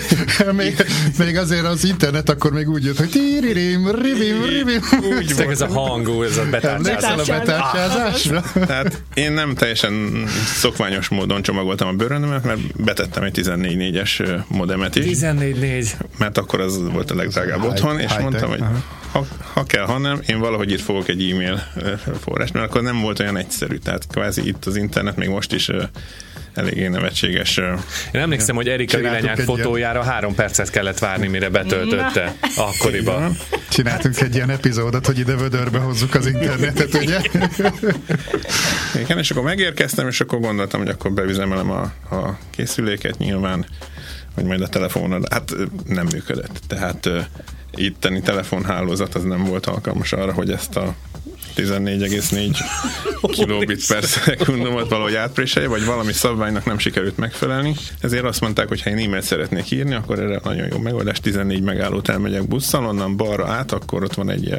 még, 0.52 0.84
még, 1.18 1.36
azért 1.36 1.64
az 1.64 1.84
internet 1.84 2.28
akkor 2.28 2.52
még 2.52 2.68
úgy 2.68 2.84
jött, 2.84 2.98
hogy 2.98 3.10
tiririm, 3.10 3.90
rivim, 3.90 4.44
rivim. 4.44 4.80
Úgy 5.16 5.36
volt. 5.36 5.50
ez 5.50 5.60
a 5.60 5.66
hangú, 5.66 6.22
ez 6.22 6.36
a 6.36 6.44
betárcsázás. 6.50 7.28
a 7.28 7.32
betárcsázásra? 7.38 8.44
Tehát 8.66 9.02
én 9.14 9.32
nem 9.32 9.54
teljesen 9.54 10.24
szokványos 10.56 11.08
módon 11.08 11.42
csomagoltam 11.42 11.88
a 11.88 11.92
bőröndömet, 11.92 12.44
mert 12.44 12.84
betettem 12.84 13.22
egy 13.22 13.40
14.4-es 13.42 14.42
modemet 14.48 14.96
is. 14.96 15.18
14.4. 15.18 15.92
Mert 16.18 16.38
akkor 16.38 16.60
az 16.60 16.78
volt 16.92 17.10
a 17.10 17.14
legdrágább 17.14 17.62
otthon, 17.62 17.98
és 18.08 18.22
mondtam, 18.22 18.48
hogy 18.48 18.62
ha, 19.12 19.26
ha 19.52 19.64
kell, 19.64 19.84
ha 19.84 19.98
nem, 19.98 20.20
én 20.26 20.38
valahogy 20.38 20.72
itt 20.72 20.80
fogok 20.80 21.08
egy 21.08 21.30
e-mail 21.30 21.62
forrás, 22.20 22.52
mert 22.52 22.66
akkor 22.66 22.82
nem 22.82 23.00
volt 23.00 23.20
olyan 23.20 23.36
egyszerű. 23.36 23.76
Tehát 23.76 24.06
kvázi 24.06 24.46
itt 24.46 24.64
az 24.64 24.76
internet 24.76 25.16
még 25.16 25.28
most 25.28 25.52
is 25.52 25.70
eléggé 26.54 26.86
nevetséges. 26.86 27.56
Én 28.12 28.20
emlékszem, 28.20 28.56
hogy 28.56 28.68
Erika 28.68 28.96
Vilányák 28.96 29.38
fotójára 29.38 30.00
ilyen... 30.00 30.12
három 30.12 30.34
percet 30.34 30.70
kellett 30.70 30.98
várni, 30.98 31.26
mire 31.26 31.48
betöltötte 31.48 32.34
akkoriban. 32.56 33.36
Csináltunk 33.68 34.20
egy 34.20 34.34
ilyen 34.34 34.50
epizódot, 34.50 35.06
hogy 35.06 35.18
ide 35.18 35.36
vödörbe 35.36 35.78
hozzuk 35.78 36.14
az 36.14 36.26
internetet, 36.26 36.94
ugye? 36.94 37.20
Igen, 39.02 39.18
és 39.18 39.30
akkor 39.30 39.42
megérkeztem, 39.42 40.08
és 40.08 40.20
akkor 40.20 40.40
gondoltam, 40.40 40.80
hogy 40.80 40.88
akkor 40.88 41.12
bevizemelem 41.12 41.70
a, 41.70 41.80
a 42.16 42.38
készüléket 42.50 43.18
nyilván, 43.18 43.66
hogy 44.38 44.46
majd 44.46 44.60
a 44.60 44.68
telefonon, 44.68 45.24
hát 45.30 45.54
nem 45.86 46.06
működött. 46.12 46.60
Tehát 46.66 47.08
itteni 47.74 48.20
telefonhálózat 48.20 49.14
az 49.14 49.22
nem 49.22 49.44
volt 49.44 49.66
alkalmas 49.66 50.12
arra, 50.12 50.32
hogy 50.32 50.50
ezt 50.50 50.76
a 50.76 50.94
14,4 51.56 52.58
kilobit 53.36 53.86
per 53.86 54.04
szekundumot 54.04 54.88
valahogy 54.88 55.14
átpréselje, 55.14 55.68
vagy 55.68 55.84
valami 55.84 56.12
szabványnak 56.12 56.64
nem 56.64 56.78
sikerült 56.78 57.16
megfelelni. 57.16 57.74
Ezért 58.00 58.24
azt 58.24 58.40
mondták, 58.40 58.68
hogy 58.68 58.82
ha 58.82 58.90
én 58.90 58.98
e-mailt 58.98 59.24
szeretnék 59.24 59.70
írni, 59.70 59.94
akkor 59.94 60.18
erre 60.18 60.40
nagyon 60.44 60.66
jó 60.70 60.78
megoldás, 60.78 61.20
14 61.20 61.62
megállót 61.62 62.08
elmegyek 62.08 62.48
busszal, 62.48 62.86
onnan 62.86 63.16
balra 63.16 63.46
át, 63.46 63.72
akkor 63.72 64.02
ott 64.02 64.14
van 64.14 64.30
egy 64.30 64.56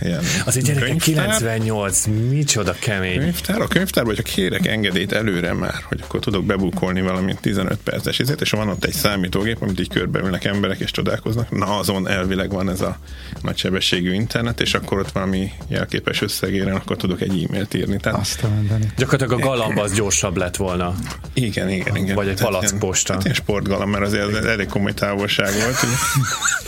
ilyen 0.00 0.20
Az 0.44 0.56
egy 0.56 0.62
gyerekek 0.62 0.96
98, 0.96 2.06
micsoda 2.30 2.74
kemény. 2.80 3.18
Könyvtár, 3.18 3.60
a 3.60 3.66
könyvtárban, 3.66 4.14
hogyha 4.14 4.34
kérek 4.34 4.66
engedélyt 4.66 5.12
előre 5.12 5.52
már, 5.52 5.74
hogy 5.84 6.00
akkor 6.02 6.20
tudok 6.20 6.44
bebukolni 6.44 7.00
valami 7.00 7.34
15 7.40 7.78
perces 7.84 8.18
izét, 8.18 8.40
és 8.40 8.50
van 8.50 8.68
ott 8.68 8.84
egy 8.84 8.92
számítógép, 8.92 9.62
amit 9.62 9.80
így 9.80 9.88
körbeülnek 9.88 10.44
emberek 10.44 10.78
és 10.78 10.90
csodálkoznak, 10.90 11.50
na 11.50 11.78
azon 11.78 12.08
elvileg 12.08 12.50
van 12.50 12.70
ez 12.70 12.80
a 12.80 12.98
nagysebességű 13.42 14.12
internet, 14.12 14.60
és 14.60 14.74
akkor 14.74 14.98
ott 14.98 15.10
valami 15.10 15.50
jelképes 15.68 16.22
összegéren, 16.22 16.74
akkor 16.74 16.96
tudok 16.96 17.20
egy 17.20 17.44
e-mailt 17.48 17.74
írni. 17.74 17.96
Tehát... 17.96 18.20
Azt 18.20 18.42
a 18.42 18.48
Gyakorlatilag 18.96 19.40
a 19.40 19.46
galamb 19.46 19.78
az 19.78 19.92
gyorsabb 19.92 20.36
lett 20.36 20.56
volna. 20.56 20.94
Igen, 21.32 21.68
igen, 21.68 21.96
igen. 21.96 22.14
Vagy 22.14 22.28
egy 22.28 22.40
posta. 22.78 23.12
Hát 23.12 23.22
ilyen 23.24 23.34
sportgalamb, 23.34 23.92
mert 23.92 24.04
azért 24.04 24.44
elég 24.44 24.66
komoly 24.66 24.94
távolság 24.94 25.52
volt. 25.52 25.76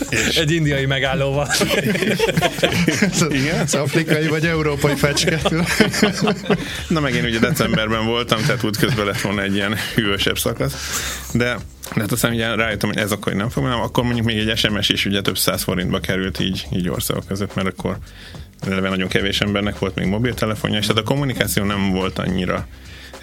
és... 0.09 0.37
Egy 0.37 0.51
indiai 0.51 0.85
megállóval. 0.85 1.47
Igen? 3.29 3.65
Afrikai 3.71 4.27
vagy 4.27 4.45
európai 4.45 4.95
fecske. 4.95 5.39
Na 6.87 6.99
meg 6.99 7.13
én 7.13 7.23
ugye 7.23 7.39
decemberben 7.39 8.05
voltam, 8.05 8.41
tehát 8.41 8.63
útközben 8.63 9.05
lett 9.05 9.21
volna 9.21 9.41
egy 9.41 9.55
ilyen 9.55 9.75
hűvösebb 9.95 10.37
szakasz. 10.37 10.73
De 11.33 11.57
de 11.95 12.01
hát 12.01 12.11
aztán 12.11 12.31
ugye 12.31 12.55
rájöttem, 12.55 12.89
hogy 12.89 12.97
ez 12.97 13.11
akkor 13.11 13.33
nem 13.33 13.49
fog, 13.49 13.65
akkor 13.65 14.03
mondjuk 14.03 14.25
még 14.25 14.37
egy 14.37 14.57
SMS 14.57 14.89
is 14.89 15.05
ugye 15.05 15.21
több 15.21 15.37
száz 15.37 15.63
forintba 15.63 15.99
került 15.99 16.39
így, 16.39 16.67
így 16.71 16.89
országok 16.89 17.27
között, 17.27 17.55
mert 17.55 17.67
akkor 17.67 17.97
eleve 18.59 18.89
nagyon 18.89 19.07
kevés 19.07 19.41
embernek 19.41 19.79
volt 19.79 19.95
még 19.95 20.07
mobiltelefonja, 20.07 20.77
és 20.77 20.85
tehát 20.85 21.01
a 21.01 21.05
kommunikáció 21.05 21.63
nem 21.63 21.91
volt 21.91 22.19
annyira 22.19 22.67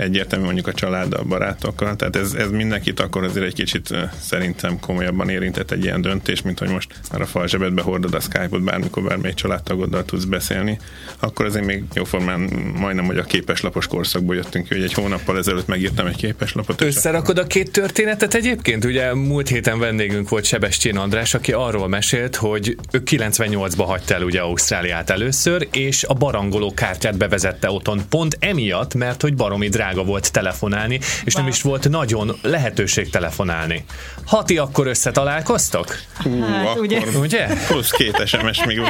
egyértelmű 0.01 0.45
mondjuk 0.45 0.67
a 0.67 0.73
családdal, 0.73 1.23
barátokkal, 1.23 1.97
tehát 1.97 2.17
ez, 2.17 2.33
ez 2.33 2.51
mindenkit 2.51 3.01
akkor 3.01 3.25
azért 3.25 3.47
egy 3.47 3.55
kicsit 3.55 3.95
szerintem 4.21 4.81
komolyabban 4.81 5.29
érintett 5.29 5.71
egy 5.71 5.85
ilyen 5.85 6.01
döntés, 6.01 6.43
mint 6.43 6.59
hogy 6.59 6.69
most 6.69 6.95
már 7.13 7.21
a 7.21 7.27
fal 7.27 7.49
zsebedbe 7.49 7.83
hordod 7.83 8.15
a 8.15 8.21
Skype-ot, 8.21 8.63
bármikor 8.63 9.03
bármelyik 9.03 9.37
családtagoddal 9.37 10.05
tudsz 10.05 10.25
beszélni, 10.25 10.79
akkor 11.19 11.47
azért 11.47 11.65
még 11.65 11.85
jóformán 11.95 12.41
majdnem, 12.79 13.05
hogy 13.05 13.19
a 13.19 13.23
képeslapos 13.23 13.87
korszakból 13.87 14.35
jöttünk 14.35 14.69
hogy 14.69 14.83
egy 14.83 14.93
hónappal 14.93 15.39
ezelőtt 15.39 15.67
megírtam 15.67 16.07
egy 16.07 16.17
képeslapot. 16.17 16.81
Összerakod 16.81 17.39
a 17.39 17.47
két 17.47 17.73
történetet 17.73 18.35
egyébként? 18.35 18.85
Ugye 18.85 19.15
múlt 19.15 19.49
héten 19.49 19.79
vendégünk 19.79 20.29
volt 20.29 20.45
Sebestyén 20.45 20.97
András, 20.97 21.35
aki 21.35 21.53
arról 21.53 21.89
mesélt, 21.89 22.37
hogy 22.37 22.77
ő 22.91 23.03
98-ba 23.07 23.85
hagyta 23.87 24.15
el 24.15 24.23
ugye 24.23 24.41
Ausztráliát 24.41 25.11
először, 25.11 25.69
és 25.73 26.05
a 26.05 26.15
barangoló 26.15 26.73
kártyát 26.75 27.17
bevezette 27.17 27.71
otthon 27.71 28.01
pont 28.09 28.37
emiatt, 28.41 28.95
mert 28.95 29.23
hogy 29.23 29.35
baromi 29.35 29.69
drága 29.69 29.90
drága 29.91 30.05
volt 30.05 30.33
telefonálni, 30.33 31.01
és 31.25 31.35
nem 31.35 31.47
is 31.47 31.63
volt 31.63 31.89
nagyon 31.89 32.39
lehetőség 32.43 33.11
telefonálni. 33.11 33.85
Hati 34.25 34.59
akkor 34.59 34.87
összetalálkoztok? 34.87 35.97
Hú, 36.23 36.43
hát, 36.43 36.67
akkor 36.67 36.83
ugye? 36.83 37.03
ugye? 37.21 37.49
Plusz 37.67 37.91
két 37.91 38.27
SMS 38.27 38.65
még 38.65 38.81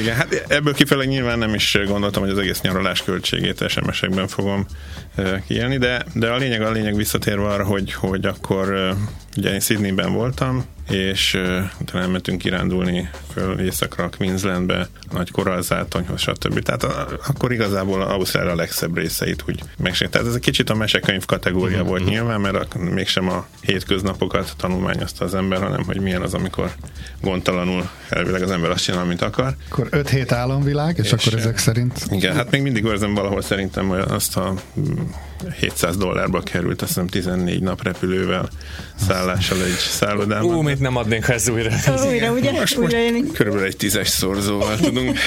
Igen, 0.00 0.16
hát 0.16 0.44
ebből 0.48 0.74
kifele 0.74 1.04
nyilván 1.04 1.38
nem 1.38 1.54
is 1.54 1.78
gondoltam, 1.86 2.22
hogy 2.22 2.30
az 2.30 2.38
egész 2.38 2.60
nyaralás 2.60 3.02
költségét 3.02 3.68
SMS-ekben 3.68 4.28
fogom 4.28 4.66
kiélni, 5.46 5.78
de, 5.78 6.04
de 6.14 6.30
a 6.30 6.36
lényeg 6.36 6.62
a 6.62 6.70
lényeg 6.70 6.96
visszatérve 6.96 7.46
arra, 7.46 7.64
hogy, 7.64 7.92
hogy 7.92 8.26
akkor 8.26 8.94
ugye 9.36 9.52
én 9.52 9.60
Sydneyben 9.60 10.12
voltam, 10.12 10.64
és 10.88 11.34
uh, 11.34 11.64
utána 11.80 12.04
elmentünk 12.04 12.38
kirándulni 12.38 13.10
föl 13.32 13.60
északra, 13.60 14.08
Queenslandbe, 14.16 14.88
nagy 15.12 15.30
korallzátonyhoz, 15.30 16.20
stb. 16.20 16.58
Tehát 16.58 16.82
a, 16.82 17.08
akkor 17.28 17.52
igazából 17.52 18.02
Ausztrália 18.02 18.52
a 18.52 18.54
legszebb 18.54 18.96
részeit 18.96 19.44
úgy 19.48 19.60
megsérült. 19.78 20.12
Tehát 20.12 20.26
ez 20.26 20.34
egy 20.34 20.40
kicsit 20.40 20.70
a 20.70 20.74
mesekönyv 20.74 21.24
kategória 21.24 21.76
mm-hmm. 21.76 21.86
volt 21.86 22.02
mhm. 22.02 22.10
nyilván, 22.10 22.40
mert 22.40 22.74
a, 22.74 22.78
mégsem 22.78 23.28
a 23.28 23.46
hétköznapokat 23.60 24.52
tanulmányozta 24.56 25.24
az 25.24 25.34
ember, 25.34 25.62
hanem 25.62 25.84
hogy 25.84 26.00
milyen 26.00 26.22
az, 26.22 26.34
amikor 26.34 26.70
gondtalanul 27.20 27.88
elvileg 28.08 28.42
az 28.42 28.50
ember 28.50 28.70
azt 28.70 28.84
csinál, 28.84 29.00
amit 29.00 29.22
akar. 29.22 29.54
Akkor 29.70 29.88
5-7 29.90 30.26
államvilág, 30.30 30.98
és, 30.98 31.04
és 31.04 31.12
akkor 31.12 31.38
ezek 31.38 31.58
szerint... 31.58 32.06
Igen, 32.10 32.34
hát 32.34 32.50
még 32.50 32.62
mindig 32.62 32.84
őrzem 32.84 33.14
valahol 33.14 33.42
szerintem 33.42 33.90
azt 33.90 34.36
a 34.36 34.54
700 35.60 35.96
dollárba 35.96 36.40
került, 36.40 36.82
azt 36.82 36.90
hiszem 36.90 37.06
14 37.06 37.62
nap 37.62 37.82
repülővel, 37.82 38.48
szállással 39.06 39.62
egy 39.62 39.76
szállodában. 39.78 40.56
Ú, 40.56 40.60
mit 40.60 40.80
nem 40.80 40.96
adnénk, 40.96 41.24
ha 41.24 41.32
ez 41.32 41.48
újra. 41.48 41.70
Újra, 42.06 42.32
ugye? 42.32 42.52
Most, 42.52 42.76
újra 42.76 42.98
most 42.98 43.32
körülbelül 43.32 43.66
egy 43.66 43.76
tízes 43.76 44.08
szorzóval 44.08 44.76
tudunk. 44.76 45.18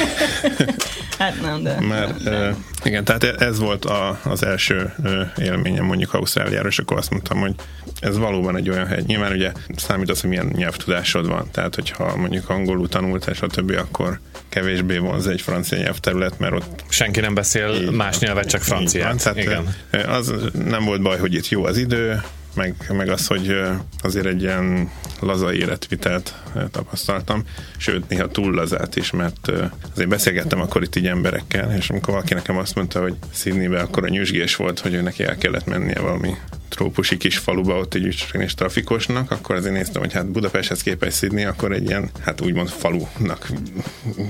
hát 1.20 1.42
nem, 1.42 1.64
de... 1.64 1.80
Mert, 1.80 2.24
nem, 2.24 2.34
nem. 2.34 2.66
igen, 2.84 3.04
tehát 3.04 3.24
ez 3.24 3.60
volt 3.60 3.86
a, 3.86 4.20
az 4.24 4.44
első 4.44 4.94
élményem 5.38 5.86
mondjuk 5.86 6.14
Ausztráliára, 6.14 6.68
és 6.68 6.80
akkor 6.80 6.98
azt 6.98 7.10
mondtam, 7.10 7.40
hogy 7.40 7.56
ez 8.00 8.18
valóban 8.18 8.58
egy 8.58 8.70
olyan 8.70 8.88
hely. 8.88 9.02
Nyilván 9.06 9.32
ugye 9.32 9.52
számít 9.76 10.10
az, 10.10 10.22
hogy 10.22 10.30
milyen 10.30 10.52
nyelvtudásod 10.56 11.28
van. 11.28 11.48
Tehát, 11.52 11.76
hogyha 11.76 12.16
mondjuk 12.16 12.50
angolul 12.50 12.90
tanultál, 12.90 13.34
és 13.34 13.42
a 13.42 13.48
többi, 13.48 13.74
akkor 13.74 14.20
kevésbé 14.50 14.98
vonz 14.98 15.28
egy 15.28 15.42
francia 15.42 15.78
nyelvterület, 15.78 16.40
mert 16.40 16.54
ott... 16.54 16.84
Senki 16.90 17.20
nem 17.20 17.34
beszél 17.34 17.92
más 17.92 18.20
nyelvet, 18.20 18.50
csak 18.50 18.62
franciát. 18.62 19.24
Tehát 19.24 19.38
Igen. 19.38 19.66
Az 20.08 20.34
nem 20.66 20.86
volt 20.86 21.02
baj, 21.02 21.18
hogy 21.18 21.34
itt 21.34 21.50
jó 21.50 21.66
az 21.66 21.78
idő, 21.78 22.22
meg, 22.56 22.92
meg 22.94 23.10
az, 23.10 23.28
hogy 23.28 23.60
azért 24.02 24.26
egy 24.26 24.42
ilyen 24.42 24.92
laza 25.20 25.54
életvitelt 25.54 26.34
tapasztaltam, 26.72 27.44
sőt, 27.78 28.10
néha 28.10 28.28
túl 28.28 28.54
lazát 28.54 28.96
is, 28.96 29.12
mert 29.12 29.52
azért 29.92 30.10
beszélgettem 30.10 30.62
akkor 30.62 30.84
itt 30.84 30.96
így 30.96 31.08
emberekkel, 31.08 31.76
és 31.78 31.90
amikor 31.90 32.14
valaki 32.14 32.34
nekem 32.34 32.58
azt 32.58 32.76
mondta, 32.76 33.02
hogy 33.02 33.16
Sydneybe 33.34 33.80
akkor 33.80 34.04
a 34.04 34.10
nyüzsgés 34.10 34.56
volt, 34.56 34.80
hogy 34.80 34.94
ő 34.94 35.02
neki 35.02 35.24
el 35.24 35.38
kellett 35.38 35.66
mennie 35.66 36.00
valami 36.00 36.36
trópusi 36.80 37.18
kis 37.18 37.38
faluba, 37.38 37.78
ott 37.78 37.94
egy 37.94 38.26
és 38.32 38.54
trafikosnak, 38.54 39.32
akkor 39.32 39.56
azért 39.56 39.74
néztem, 39.74 40.02
hogy 40.02 40.14
hát 40.14 40.28
Budapesthez 40.28 40.82
képest 40.82 41.18
Sydney, 41.18 41.44
akkor 41.44 41.72
egy 41.72 41.88
ilyen, 41.88 42.10
hát 42.20 42.42
úgymond 42.42 42.70
falunak 42.70 43.48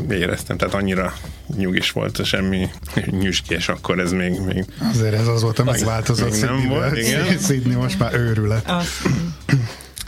éreztem, 0.09 0.57
tehát 0.57 0.73
annyira 0.73 1.13
nyugis 1.57 1.91
volt, 1.91 2.25
semmi 2.25 2.69
nyüskés, 3.05 3.69
akkor 3.69 3.99
ez 3.99 4.11
még... 4.11 4.39
még 4.39 4.65
Azért 4.91 5.13
ez 5.13 5.27
az 5.27 5.41
volt 5.41 5.59
a 5.59 5.63
megváltozott 5.63 6.41
nem 6.41 6.67
volt, 6.67 6.97
igen. 6.97 7.37
Sydney 7.37 7.75
most 7.75 7.99
már 7.99 8.13
őrület. 8.13 8.69
A, 8.69 8.81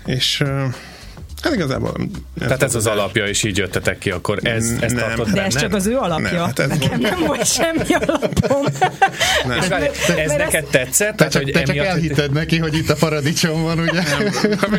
és 0.05 0.43
Hát 1.41 1.53
igazából... 1.53 1.93
Tehát 2.39 2.63
ez 2.63 2.75
az 2.75 2.85
alapja, 2.87 3.25
és 3.25 3.43
így 3.43 3.57
jöttetek 3.57 3.97
ki, 3.97 4.11
akkor 4.11 4.39
ez, 4.41 4.73
ez 4.81 4.91
Nem. 4.91 5.01
tartott 5.01 5.29
de 5.29 5.43
ez 5.43 5.53
bennem? 5.53 5.69
csak 5.69 5.73
az 5.79 5.87
ő 5.87 5.97
alapja. 5.97 6.31
Nem, 6.31 6.45
hát 6.45 6.59
ez 6.59 6.69
Nekem 6.69 6.99
nem 6.99 7.19
volt 7.19 7.45
semmi 7.45 7.93
alapom. 8.05 8.65
És 9.61 9.67
várj, 9.67 9.85
ez 9.85 10.27
Mert 10.27 10.37
neked 10.37 10.65
tetszett? 10.65 11.15
Te 11.15 11.27
csak, 11.27 11.41
hogy 11.43 11.51
te 11.51 11.63
csak 11.63 11.75
elhitted 11.75 12.31
neki, 12.31 12.57
hogy 12.57 12.75
itt 12.75 12.89
a 12.89 12.95
paradicsom 12.95 13.61
van, 13.63 13.79
ugye? 13.79 14.01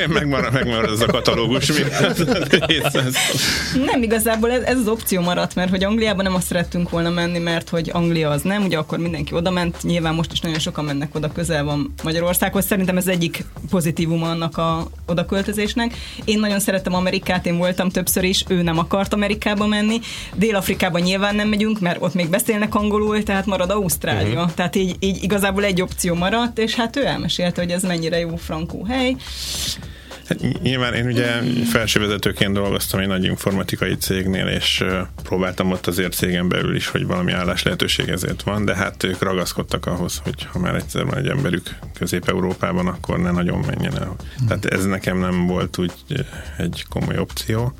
megmarad, 0.08 0.52
megmarad 0.52 0.92
ez 0.92 1.00
a 1.00 1.06
katalógus. 1.06 1.72
Nem, 3.86 4.02
igazából 4.02 4.50
ez, 4.50 4.62
ez 4.62 4.78
az 4.78 4.88
opció 4.88 5.20
maradt, 5.20 5.54
mert 5.54 5.70
hogy 5.70 5.84
Angliában 5.84 6.24
nem 6.24 6.34
azt 6.34 6.46
szerettünk 6.46 6.90
volna 6.90 7.10
menni, 7.10 7.38
mert 7.38 7.68
hogy 7.68 7.90
Anglia 7.92 8.30
az 8.30 8.42
nem, 8.42 8.64
ugye 8.64 8.78
akkor 8.78 8.98
mindenki 8.98 9.34
oda 9.34 9.50
ment, 9.50 9.82
nyilván 9.82 10.14
most 10.14 10.32
is 10.32 10.40
nagyon 10.40 10.58
sokan 10.58 10.84
mennek 10.84 11.14
oda, 11.14 11.32
közel 11.32 11.64
van 11.64 11.94
Magyarországhoz. 12.02 12.66
Szerintem 12.66 12.96
ez 12.96 13.06
egyik 13.06 13.44
pozitívuma 13.70 14.30
annak 14.30 14.56
a 14.56 14.90
odaköltözésnek. 15.06 15.94
Én 16.24 16.38
nagyon 16.38 16.51
szeretem 16.58 16.94
Amerikát, 16.94 17.46
én 17.46 17.56
voltam 17.56 17.88
többször 17.88 18.24
is, 18.24 18.44
ő 18.48 18.62
nem 18.62 18.78
akart 18.78 19.12
Amerikába 19.12 19.66
menni. 19.66 20.00
Dél-Afrikában 20.34 21.00
nyilván 21.00 21.34
nem 21.34 21.48
megyünk, 21.48 21.80
mert 21.80 22.02
ott 22.02 22.14
még 22.14 22.28
beszélnek 22.28 22.74
angolul, 22.74 23.22
tehát 23.22 23.46
marad 23.46 23.70
Ausztrália. 23.70 24.40
Uh-huh. 24.40 24.54
Tehát 24.54 24.76
így, 24.76 24.96
így 24.98 25.22
igazából 25.22 25.64
egy 25.64 25.82
opció 25.82 26.14
maradt, 26.14 26.58
és 26.58 26.74
hát 26.74 26.96
ő 26.96 27.06
elmesélte, 27.06 27.60
hogy 27.60 27.70
ez 27.70 27.82
mennyire 27.82 28.18
jó 28.18 28.36
frankó 28.36 28.84
hely. 28.84 29.16
Hát 30.26 30.62
nyilván 30.62 30.94
én 30.94 31.06
ugye 31.06 31.40
felsővezetőként 31.64 32.52
dolgoztam 32.52 33.00
egy 33.00 33.06
nagy 33.06 33.24
informatikai 33.24 33.96
cégnél, 33.96 34.46
és 34.46 34.84
próbáltam 35.22 35.70
ott 35.70 35.86
azért 35.86 36.12
cégen 36.12 36.48
belül 36.48 36.74
is, 36.74 36.88
hogy 36.88 37.06
valami 37.06 37.32
állás 37.32 37.62
lehetőség 37.62 38.08
ezért 38.08 38.42
van, 38.42 38.64
de 38.64 38.74
hát 38.74 39.02
ők 39.02 39.22
ragaszkodtak 39.22 39.86
ahhoz, 39.86 40.20
hogy 40.24 40.46
ha 40.52 40.58
már 40.58 40.74
egyszer 40.74 41.04
van 41.04 41.16
egy 41.16 41.28
emberük 41.28 41.76
Közép-Európában, 41.94 42.86
akkor 42.86 43.18
ne 43.18 43.30
nagyon 43.30 43.58
menjen 43.58 43.98
el. 43.98 44.16
Tehát 44.48 44.64
ez 44.64 44.84
nekem 44.84 45.18
nem 45.18 45.46
volt 45.46 45.78
úgy 45.78 45.92
egy 46.58 46.84
komoly 46.88 47.18
opció. 47.18 47.74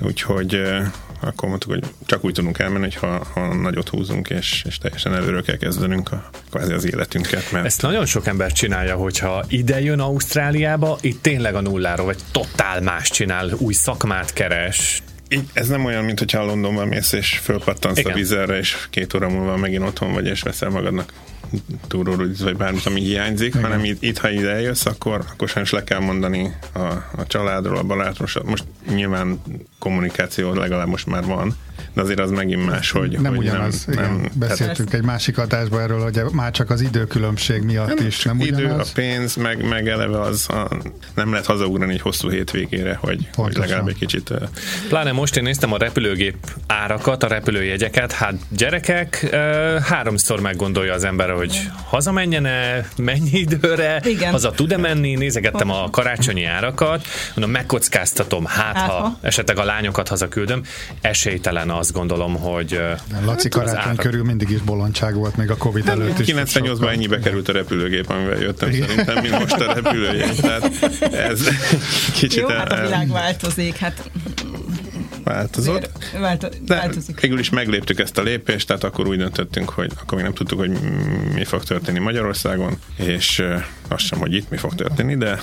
Úgyhogy 0.00 0.62
akkor 1.20 1.48
mondtuk, 1.48 1.70
hogy 1.70 1.84
csak 2.06 2.24
úgy 2.24 2.32
tudunk 2.32 2.58
elmenni, 2.58 2.84
hogy 2.84 2.94
ha, 2.94 3.24
ha 3.34 3.54
nagyot 3.54 3.88
húzunk, 3.88 4.30
és, 4.30 4.64
és 4.66 4.78
teljesen 4.78 5.14
előről 5.14 5.42
kell 5.42 5.56
kezdenünk 5.56 6.12
a, 6.12 6.30
kvázi 6.50 6.72
az 6.72 6.84
életünket, 6.84 7.52
mert 7.52 7.64
Ezt 7.64 7.82
nagyon 7.82 8.06
sok 8.06 8.26
ember 8.26 8.52
csinálja, 8.52 8.96
hogyha 8.96 9.44
ide 9.48 9.80
jön 9.80 10.00
Ausztráliába, 10.00 10.98
itt 11.00 11.22
tényleg 11.22 11.54
a 11.54 11.60
nulláról, 11.60 12.06
vagy 12.06 12.18
totál 12.30 12.80
más 12.80 13.10
csinál, 13.10 13.50
új 13.58 13.72
szakmát 13.72 14.32
keres. 14.32 15.02
Így, 15.28 15.44
ez 15.52 15.68
nem 15.68 15.84
olyan, 15.84 16.04
mint 16.04 16.18
hogyha 16.18 16.44
Londonban 16.44 16.88
mész 16.88 17.12
és 17.12 17.38
fölpattansz 17.38 17.98
Igen. 17.98 18.12
a 18.12 18.14
vízerre, 18.14 18.58
és 18.58 18.76
két 18.90 19.14
óra 19.14 19.28
múlva 19.28 19.56
megint 19.56 19.84
otthon 19.84 20.12
vagy, 20.12 20.26
és 20.26 20.42
veszel 20.42 20.68
magadnak 20.68 21.12
túrórudiz, 21.86 22.42
vagy 22.42 22.56
bármit, 22.56 22.86
ami 22.86 23.00
hiányzik, 23.00 23.48
Igen. 23.48 23.62
hanem 23.62 23.84
itt, 23.84 24.02
itt, 24.02 24.18
ha 24.18 24.30
ide 24.30 24.50
eljössz, 24.50 24.86
akkor, 24.86 25.24
akkor 25.32 25.48
sajnos 25.48 25.70
le 25.70 25.84
kell 25.84 26.00
mondani 26.00 26.54
a, 26.72 26.80
a 27.16 27.26
családról, 27.26 27.76
a 27.76 27.82
barátról. 27.82 28.28
Most 28.44 28.64
nyilván 28.88 29.40
kommunikáció 29.78 30.54
legalább 30.54 30.88
most 30.88 31.06
már 31.06 31.24
van, 31.24 31.56
de 31.92 32.00
azért 32.00 32.20
az 32.20 32.30
megint 32.30 32.66
más, 32.66 32.90
hogy 32.90 33.18
Nem 33.20 33.34
hogy 33.34 33.46
ugyanaz. 33.46 33.84
Nem, 33.84 33.98
igen. 33.98 34.10
nem, 34.10 34.30
Beszéltünk 34.34 34.92
egy 34.92 35.02
másik 35.02 35.38
adásban 35.38 35.80
erről, 35.80 36.02
hogy 36.02 36.22
már 36.32 36.50
csak 36.50 36.70
az 36.70 36.80
időkülönbség 36.80 37.62
miatt 37.62 38.00
is 38.00 38.22
nem 38.22 38.40
idő, 38.40 38.66
a 38.66 38.84
pénz, 38.94 39.36
meg, 39.36 39.68
meg 39.68 39.88
eleve 39.88 40.20
az 40.20 40.48
a, 40.48 40.68
nem 41.14 41.30
lehet 41.30 41.46
hazaugrani 41.46 41.92
egy 41.92 42.00
hosszú 42.00 42.30
hétvégére, 42.30 42.94
hogy, 43.00 43.28
hogy 43.34 43.56
legalább 43.56 43.88
egy 43.88 43.98
kicsit 43.98 44.32
Pláne 44.88 45.12
most 45.12 45.36
én 45.36 45.42
néztem 45.42 45.72
a 45.72 45.76
repülőgép 45.76 46.36
árakat, 46.66 47.22
a 47.22 47.26
repülőjegyeket, 47.26 48.12
hát 48.12 48.34
gyerekek, 48.48 49.36
háromszor 49.82 50.40
meggondolja 50.40 50.94
az 50.94 51.04
ember, 51.04 51.29
hogy 51.34 51.60
hazamenjen-e, 51.86 52.88
mennyi 52.96 53.30
időre, 53.38 54.00
Igen. 54.04 54.30
haza 54.32 54.50
tud-e 54.50 54.76
menni, 54.76 55.14
nézegettem 55.14 55.70
a 55.70 55.90
karácsonyi 55.90 56.44
árakat, 56.44 57.06
mondom, 57.34 57.50
megkockáztatom, 57.50 58.44
hát 58.44 58.76
Hát, 58.76 58.90
ha 58.90 58.98
ha. 59.00 59.18
esetleg 59.20 59.58
a 59.58 59.64
lányokat 59.64 60.08
hazaküldöm, 60.08 60.62
esélytelen 61.00 61.70
azt 61.70 61.92
gondolom, 61.92 62.36
hogy 62.36 62.74
ö, 62.74 62.92
Laci 63.24 63.48
karácsony 63.48 63.78
árak. 63.80 63.96
körül 63.96 64.24
mindig 64.24 64.50
is 64.50 64.60
bolondság 64.60 65.14
volt, 65.14 65.36
még 65.36 65.50
a 65.50 65.56
Covid 65.56 65.88
előtt 65.88 66.18
is. 66.18 66.26
98-ban 66.34 66.90
ennyibe 66.92 67.18
került 67.18 67.48
a 67.48 67.52
repülőgép, 67.52 68.10
amivel 68.10 68.38
jöttem 68.40 68.72
szerintem, 68.72 69.22
mint 69.22 69.38
most 69.38 69.52
a 69.60 69.72
repülőjegy. 69.74 70.36
Tehát 70.40 70.70
ez 71.12 71.40
kicsit 72.12 72.40
Jó, 72.40 72.48
hát 72.48 72.72
a 72.72 72.76
el- 72.76 72.82
világ 72.82 73.08
változik, 73.08 73.76
hát 73.76 74.10
változott. 75.24 76.10
vált, 76.20 76.64
De 76.64 76.74
változik. 76.74 77.20
végül 77.20 77.38
is 77.38 77.50
megléptük 77.50 77.98
ezt 78.00 78.18
a 78.18 78.22
lépést, 78.22 78.66
tehát 78.66 78.84
akkor 78.84 79.06
úgy 79.08 79.18
döntöttünk, 79.18 79.70
hogy 79.70 79.92
akkor 80.00 80.14
még 80.14 80.24
nem 80.24 80.34
tudtuk, 80.34 80.58
hogy 80.58 80.70
mi 81.34 81.44
fog 81.44 81.62
történni 81.62 81.98
Magyarországon, 81.98 82.78
és 82.96 83.42
azt 83.90 84.04
sem, 84.04 84.18
hogy 84.18 84.34
itt 84.34 84.50
mi 84.50 84.56
fog 84.56 84.74
történni, 84.74 85.16
de 85.16 85.40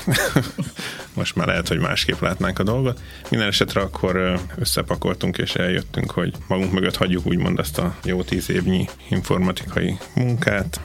most 1.13 1.35
már 1.35 1.47
lehet, 1.47 1.67
hogy 1.67 1.79
másképp 1.79 2.21
látnánk 2.21 2.59
a 2.59 2.63
dolgot. 2.63 2.99
Minden 3.29 3.47
esetre 3.47 3.81
akkor 3.81 4.39
összepakoltunk 4.55 5.37
és 5.37 5.55
eljöttünk, 5.55 6.11
hogy 6.11 6.33
magunk 6.47 6.71
mögött 6.71 6.95
hagyjuk 6.95 7.25
úgymond 7.25 7.59
azt 7.59 7.77
a 7.77 7.95
jó 8.03 8.23
tíz 8.23 8.49
évnyi 8.49 8.87
informatikai 9.09 9.97
munkát. 10.15 10.79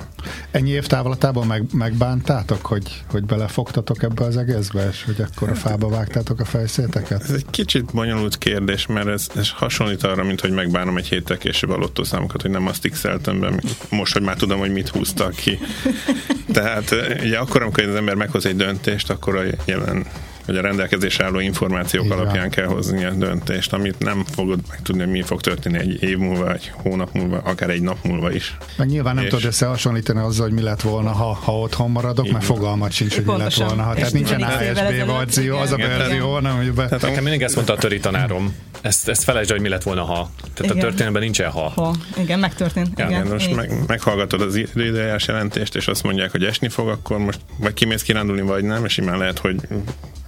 Ennyi 0.51 0.71
év 0.71 0.87
távlatában 0.87 1.47
meg, 1.47 1.65
megbántátok, 1.73 2.67
hogy, 2.67 3.03
hogy 3.11 3.25
belefogtatok 3.25 4.03
ebbe 4.03 4.25
az 4.25 4.37
egészbe, 4.37 4.89
és 4.89 5.05
hogy 5.05 5.21
akkor 5.21 5.49
a 5.49 5.55
fába 5.55 5.89
vágtátok 5.89 6.41
a 6.41 6.45
fejszéteket? 6.45 7.23
Ez 7.23 7.31
egy 7.31 7.47
kicsit 7.51 7.85
bonyolult 7.85 8.39
kérdés, 8.39 8.87
mert 8.87 9.07
ez, 9.07 9.27
ez 9.37 9.51
hasonlít 9.51 10.03
arra, 10.03 10.25
mint 10.25 10.41
hogy 10.41 10.51
megbánom 10.51 10.97
egy 10.97 11.09
héttel 11.09 11.39
később 11.39 11.71
a 11.71 11.77
lottószámokat, 11.77 12.43
hogy 12.43 12.51
nem 12.51 12.67
azt 12.67 12.89
x 12.89 13.03
be, 13.03 13.53
most, 13.91 14.13
hogy 14.13 14.23
már 14.23 14.37
tudom, 14.37 14.59
hogy 14.59 14.73
mit 14.73 14.89
húztak 14.89 15.35
ki. 15.35 15.59
Tehát 16.53 16.95
ugye 17.21 17.39
akkor, 17.53 17.65
amikor 17.65 17.85
az 17.85 17.95
ember 17.95 18.15
meghoz 18.15 18.47
egy 18.47 18.57
döntést, 18.57 19.11
akkor 19.11 19.37
a 19.37 19.43
jelen 19.65 20.07
vagy 20.47 20.57
a 20.57 20.61
rendelkezésre 20.61 21.25
álló 21.25 21.41
információk 21.41 22.09
van. 22.09 22.19
alapján 22.19 22.51
kell 22.51 22.67
hozni 22.67 23.05
a 23.05 23.11
döntést, 23.11 23.73
amit 23.73 23.99
nem 23.99 24.25
fogod 24.35 24.61
megtudni, 24.69 25.03
hogy 25.03 25.11
mi 25.11 25.23
fog 25.23 25.41
történni 25.41 25.79
egy 25.79 26.03
év 26.03 26.19
múlva, 26.19 26.53
egy 26.53 26.73
hónap 26.75 27.13
múlva, 27.13 27.39
akár 27.39 27.71
egy 27.71 27.83
nap 27.83 28.05
múlva 28.05 28.33
is. 28.33 28.57
Meg 28.77 28.89
nyilván 28.89 29.15
nem 29.15 29.25
És- 29.25 29.31
tudod 29.31 29.45
összehasonlítani 29.45 30.21
azzal, 30.21 30.45
hogy 30.47 30.55
mi 30.55 30.63
lett 30.63 30.81
volna, 30.81 31.11
ha, 31.11 31.33
ha 31.35 31.59
otthon 31.59 31.91
maradok, 31.91 32.31
mert 32.31 32.45
fogalmat 32.45 32.93
sincs, 32.93 33.15
hogy 33.15 33.25
mi 33.25 33.37
lett 33.37 33.55
volna. 33.55 33.83
Ha, 33.83 33.95
tehát 33.95 34.13
nincsen 34.13 34.43
ASB 34.43 35.07
verzió, 35.07 35.57
az 35.57 35.73
a 35.73 35.77
igen. 35.77 35.89
verzió, 35.99 36.39
nem, 36.39 36.57
hogy 36.57 36.73
be... 36.73 36.87
Nekem 36.91 37.23
mindig 37.23 37.43
ezt 37.43 37.55
mondta 37.55 37.73
a 37.73 37.77
töri 37.77 38.01
tanárom. 38.01 38.55
Ezt, 38.81 39.09
ezt 39.09 39.25
felejtsd, 39.25 39.51
el, 39.51 39.57
hogy 39.57 39.65
mi 39.65 39.71
lett 39.73 39.83
volna, 39.83 40.03
ha. 40.03 40.31
Tehát 40.55 40.59
Igen. 40.59 40.77
a 40.77 40.81
történelemben 40.81 41.23
nincsen 41.23 41.51
ha. 41.51 41.69
Ha, 41.69 41.95
igen, 42.19 42.39
megtörtént. 42.39 42.89
Igen, 42.93 43.11
Igen, 43.11 43.27
most 43.27 43.55
meg, 43.55 43.73
meghallgatod 43.87 44.41
az 44.41 44.57
időjárás 44.75 45.27
jelentést, 45.27 45.75
és 45.77 45.87
azt 45.87 46.03
mondják, 46.03 46.31
hogy 46.31 46.45
esni 46.45 46.69
fog, 46.69 46.89
akkor 46.89 47.19
most 47.19 47.41
vagy 47.59 47.75
kimész 47.75 48.03
kirándulni, 48.03 48.43
vagy 48.43 48.65
nem, 48.65 48.85
és 48.85 48.93
simán 48.93 49.19
lehet, 49.19 49.39
hogy 49.39 49.61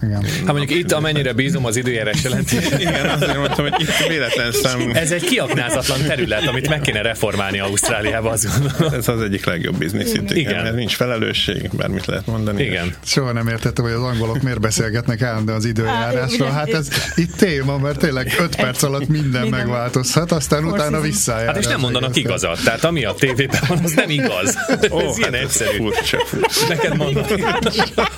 Igen. 0.03 0.23
Hát 0.23 0.55
mondjuk 0.55 0.71
itt, 0.71 0.93
amennyire 0.93 1.33
bízom 1.33 1.65
az 1.65 1.77
időjárás 1.77 2.23
jelentésben, 2.23 2.81
igen, 2.81 3.09
azért 3.09 3.37
mondtam, 3.37 3.69
hogy 3.69 3.81
itt 3.81 4.07
véletlen 4.09 4.53
szem, 4.53 4.91
ez 4.95 5.11
egy 5.13 5.25
kiaknázatlan 5.25 6.03
terület, 6.07 6.47
amit 6.47 6.69
meg 6.69 6.81
kéne 6.81 7.03
reformálni 7.03 7.59
Ausztráliába, 7.61 8.31
azt 8.31 8.47
gondolom. 8.59 8.95
ez 8.95 9.09
az 9.09 9.21
egyik 9.23 9.45
legjobb 9.45 9.77
biznisz 9.77 10.13
itt, 10.15 10.31
igen, 10.31 10.51
Igen. 10.51 10.63
mert 10.63 10.75
nincs 10.75 10.97
felelősség, 10.97 11.71
bármit 11.73 12.07
lehet 12.07 12.27
mondani. 12.27 12.63
Igen. 12.63 12.95
Soha 13.05 13.33
nem 13.33 13.49
értettem, 13.49 13.85
hogy 13.85 13.93
az 13.95 14.03
angolok 14.03 14.43
miért 14.43 14.61
beszélgetnek 14.61 15.23
állandóan 15.23 15.57
az 15.59 15.65
időjárásról. 15.65 16.51
Hát 16.51 16.69
ez 16.75 16.89
itt 17.15 17.33
téma, 17.37 17.79
mert 17.79 17.99
tényleg 17.99 18.35
5 18.39 18.57
perc 18.57 18.83
alatt 18.83 19.09
minden 19.09 19.43
Minden. 19.43 19.61
megváltozhat, 19.61 20.33
aztán 20.33 20.65
utána 20.65 20.83
seasons. 20.83 21.07
visszajár. 21.07 21.47
Hát 21.47 21.57
és 21.57 21.67
nem 21.67 21.81
mondanak 21.81 22.17
igazat. 22.17 22.61
Tehát 22.65 22.85
ami 22.85 23.05
a 23.05 23.13
tévében 23.13 23.61
van, 23.69 23.79
az 23.85 23.93
nem 23.93 24.11
igaz. 24.11 24.57
Ó, 24.91 24.99
ez 25.01 25.19
ilyen 25.19 25.33
hát 25.33 25.43
egyszerű. 25.43 25.77
Furcsa, 25.77 26.19
furcsa. 26.27 26.67
Neked 26.69 26.97
mondom. 26.97 27.25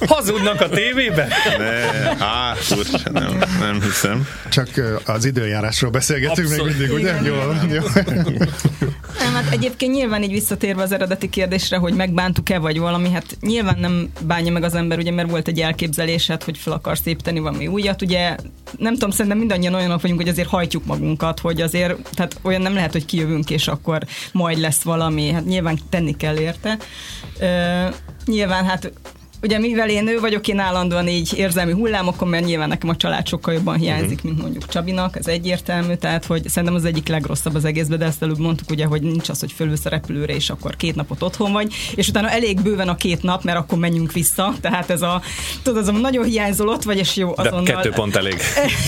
Hazudnak 0.07 0.61
a 0.61 0.69
tévében? 0.69 1.29
Ne, 1.59 1.66
á, 2.19 2.55
furcsa, 2.55 3.11
nem, 3.13 3.39
nem 3.61 3.81
hiszem. 3.83 4.29
Csak 4.49 4.69
az 5.05 5.25
időjárásról 5.25 5.91
beszélgetünk 5.91 6.49
még 6.49 6.61
Abszolút. 6.61 6.79
mindig, 6.79 6.97
ugye? 6.97 7.31
Van, 7.31 7.71
jó. 7.71 7.83
Nem, 9.19 9.35
hát 9.35 9.53
egyébként 9.53 9.93
nyilván 9.93 10.23
így 10.23 10.31
visszatérve 10.33 10.83
az 10.83 10.93
eredeti 10.93 11.29
kérdésre, 11.29 11.77
hogy 11.77 11.95
megbántuk-e 11.95 12.59
vagy 12.59 12.79
valami, 12.79 13.11
hát 13.11 13.37
nyilván 13.41 13.79
nem 13.79 14.11
bánja 14.21 14.53
meg 14.53 14.63
az 14.63 14.75
ember, 14.75 14.99
ugye, 14.99 15.11
mert 15.11 15.31
volt 15.31 15.49
egy 15.49 15.61
elképzelésed, 15.61 16.43
hogy 16.43 16.59
fel 16.59 16.73
akarsz 16.73 17.07
építeni 17.07 17.39
valami 17.39 17.67
újat, 17.67 18.03
ugye 18.03 18.37
nem 18.79 18.93
tudom, 18.93 19.11
szerintem 19.11 19.39
mindannyian 19.39 19.75
olyanok 19.75 20.01
vagyunk, 20.01 20.21
hogy 20.21 20.29
azért 20.31 20.49
hajtjuk 20.49 20.85
magunkat, 20.85 21.41
hogy 21.41 21.61
azért, 21.61 21.97
tehát 22.15 22.39
olyan 22.43 22.63
nem 22.63 22.75
lehet, 22.75 22.93
hogy 22.93 23.05
kijövünk, 23.05 23.51
és 23.51 23.69
akkor 23.69 24.03
majd 24.33 24.59
lesz 24.59 24.83
valami, 24.83 25.31
hát 25.31 25.45
nyilván 25.45 25.79
tenni 25.91 26.17
kell 26.17 26.39
érte. 26.39 26.79
Ö, 27.39 27.85
nyilván 28.25 28.65
hát 28.65 28.93
ugye 29.43 29.59
mivel 29.59 29.89
én 29.89 30.05
nő 30.05 30.21
vagyok, 30.21 30.49
én 30.49 30.59
állandóan 30.59 31.09
így 31.09 31.33
érzelmi 31.37 31.73
hullámokon, 31.73 32.29
mert 32.29 32.45
nyilván 32.45 32.69
nekem 32.69 32.89
a 32.89 32.97
család 32.97 33.29
sokkal 33.29 33.55
jobban 33.55 33.77
hiányzik, 33.77 34.17
uh-huh. 34.17 34.31
mint 34.31 34.43
mondjuk 34.43 34.69
Csabinak, 34.69 35.17
ez 35.17 35.27
egyértelmű, 35.27 35.95
tehát 35.95 36.25
hogy 36.25 36.49
szerintem 36.49 36.75
az 36.79 36.85
egyik 36.85 37.09
legrosszabb 37.09 37.55
az 37.55 37.65
egészben, 37.65 37.99
de 37.99 38.05
ezt 38.05 38.23
előbb 38.23 38.39
mondtuk 38.39 38.71
ugye, 38.71 38.85
hogy 38.87 39.03
nincs 39.03 39.29
az, 39.29 39.41
hogy 39.41 39.53
fölülsz 39.53 39.85
a 39.85 39.89
repülőre, 39.89 40.35
és 40.35 40.51
akkor 40.51 40.77
két 40.77 40.95
napot 40.95 41.23
otthon 41.23 41.53
vagy, 41.53 41.75
és 41.95 42.09
utána 42.09 42.31
elég 42.31 42.61
bőven 42.61 42.89
a 42.89 42.97
két 42.97 43.23
nap, 43.23 43.45
mert 43.45 43.59
akkor 43.59 43.79
menjünk 43.79 44.13
vissza, 44.13 44.55
tehát 44.61 44.91
ez 44.91 45.03
a, 45.03 45.23
tudod, 45.63 45.83
az 45.83 45.89
a 45.89 45.93
nagyon 45.93 46.25
hiányzol 46.25 46.69
ott 46.69 46.83
vagy, 46.83 46.99
és 46.99 47.17
jó, 47.17 47.33
azonnal. 47.37 47.63
De 47.63 47.73
kettő 47.73 47.91
pont 47.91 48.17
elég. 48.17 48.37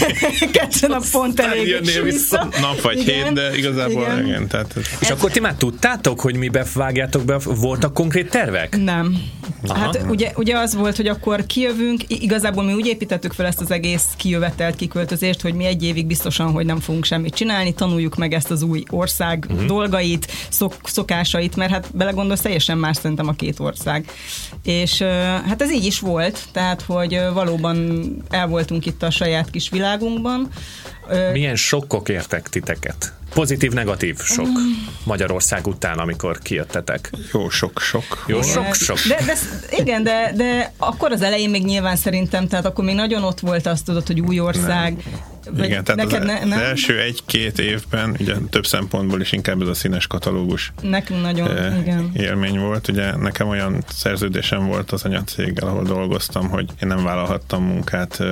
kettő 0.52 0.86
nap 0.86 1.04
pont 1.10 1.40
elég. 1.40 1.68
Jönnél 1.68 2.02
vissza. 2.02 2.48
Nap 2.60 2.80
vagy 2.80 2.98
igen, 2.98 3.24
hét, 3.24 3.32
de 3.32 3.56
igazából 3.56 4.02
igen. 4.02 4.26
igen 4.26 4.48
tehát 4.48 4.76
ez... 4.76 4.82
És 5.00 5.10
akkor 5.10 5.30
ti 5.30 5.40
már 5.40 5.54
tudtátok, 5.54 6.20
hogy 6.20 6.36
mi 6.36 6.48
bevágjátok 6.48 7.24
be, 7.24 7.38
voltak 7.44 7.94
konkrét 7.94 8.30
tervek? 8.30 8.76
Nem. 8.76 9.16
Aha. 9.66 9.78
Hát 9.78 10.04
ugye, 10.08 10.30
ugye 10.38 10.58
az 10.58 10.74
volt, 10.74 10.96
hogy 10.96 11.06
akkor 11.06 11.46
kijövünk, 11.46 12.02
igazából 12.08 12.64
mi 12.64 12.72
úgy 12.72 12.86
építettük 12.86 13.32
fel 13.32 13.46
ezt 13.46 13.60
az 13.60 13.70
egész 13.70 14.06
kijövetelt 14.16 14.76
kiköltözést, 14.76 15.40
hogy 15.40 15.54
mi 15.54 15.64
egy 15.64 15.84
évig 15.84 16.06
biztosan, 16.06 16.50
hogy 16.50 16.66
nem 16.66 16.80
fogunk 16.80 17.04
semmit 17.04 17.34
csinálni, 17.34 17.74
tanuljuk 17.74 18.16
meg 18.16 18.32
ezt 18.32 18.50
az 18.50 18.62
új 18.62 18.82
ország 18.90 19.46
uh-huh. 19.48 19.66
dolgait, 19.66 20.32
szok, 20.48 20.74
szokásait, 20.82 21.56
mert 21.56 21.70
hát 21.70 21.96
belegondolsz, 21.96 22.40
teljesen 22.40 22.78
más 22.78 22.96
szerintem 22.96 23.28
a 23.28 23.32
két 23.32 23.60
ország. 23.60 24.10
És 24.64 25.02
hát 25.46 25.62
ez 25.62 25.72
így 25.72 25.84
is 25.84 26.00
volt, 26.00 26.44
tehát, 26.52 26.82
hogy 26.82 27.20
valóban 27.32 28.06
el 28.30 28.46
voltunk 28.46 28.86
itt 28.86 29.02
a 29.02 29.10
saját 29.10 29.50
kis 29.50 29.68
világunkban. 29.70 30.48
Milyen 31.32 31.56
sokkok 31.56 32.08
értek 32.08 32.48
titeket? 32.48 33.17
Pozitív, 33.34 33.72
negatív 33.72 34.18
sok 34.18 34.48
Magyarország 35.04 35.66
után, 35.66 35.98
amikor 35.98 36.38
kijöttetek. 36.38 37.10
Jó 37.32 37.48
sok, 37.48 37.80
sok. 37.80 38.24
Jó 38.26 38.42
sok, 38.42 38.74
sok. 38.74 38.98
De, 39.08 39.24
de, 39.26 39.34
igen, 39.76 40.02
de, 40.02 40.32
de 40.36 40.72
akkor 40.76 41.12
az 41.12 41.22
elején 41.22 41.50
még 41.50 41.64
nyilván 41.64 41.96
szerintem, 41.96 42.48
tehát 42.48 42.64
akkor 42.64 42.84
még 42.84 42.94
nagyon 42.94 43.22
ott 43.22 43.40
volt 43.40 43.66
azt 43.66 43.84
tudod, 43.84 44.06
hogy 44.06 44.20
új 44.20 44.40
ország. 44.40 45.02
Nem. 45.54 45.64
Igen, 45.64 45.84
tehát 45.84 46.00
neked 46.00 46.20
az, 46.20 46.26
ne, 46.26 46.44
nem? 46.44 46.58
az 46.58 46.64
első 46.64 47.00
egy-két 47.00 47.58
évben, 47.58 48.16
ugye 48.20 48.34
több 48.50 48.66
szempontból 48.66 49.20
is 49.20 49.32
inkább 49.32 49.62
ez 49.62 49.68
a 49.68 49.74
színes 49.74 50.06
katalógus 50.06 50.72
Nekünk 50.82 51.22
nagyon, 51.22 51.56
e, 51.56 51.78
igen. 51.80 52.10
élmény 52.14 52.58
volt. 52.58 52.88
Ugye 52.88 53.16
nekem 53.16 53.48
olyan 53.48 53.84
szerződésem 53.88 54.66
volt 54.66 54.90
az 54.92 55.04
anyacéggel, 55.04 55.68
ahol 55.68 55.82
dolgoztam, 55.82 56.48
hogy 56.48 56.70
én 56.82 56.88
nem 56.88 57.04
vállalhattam 57.04 57.64
munkát 57.64 58.22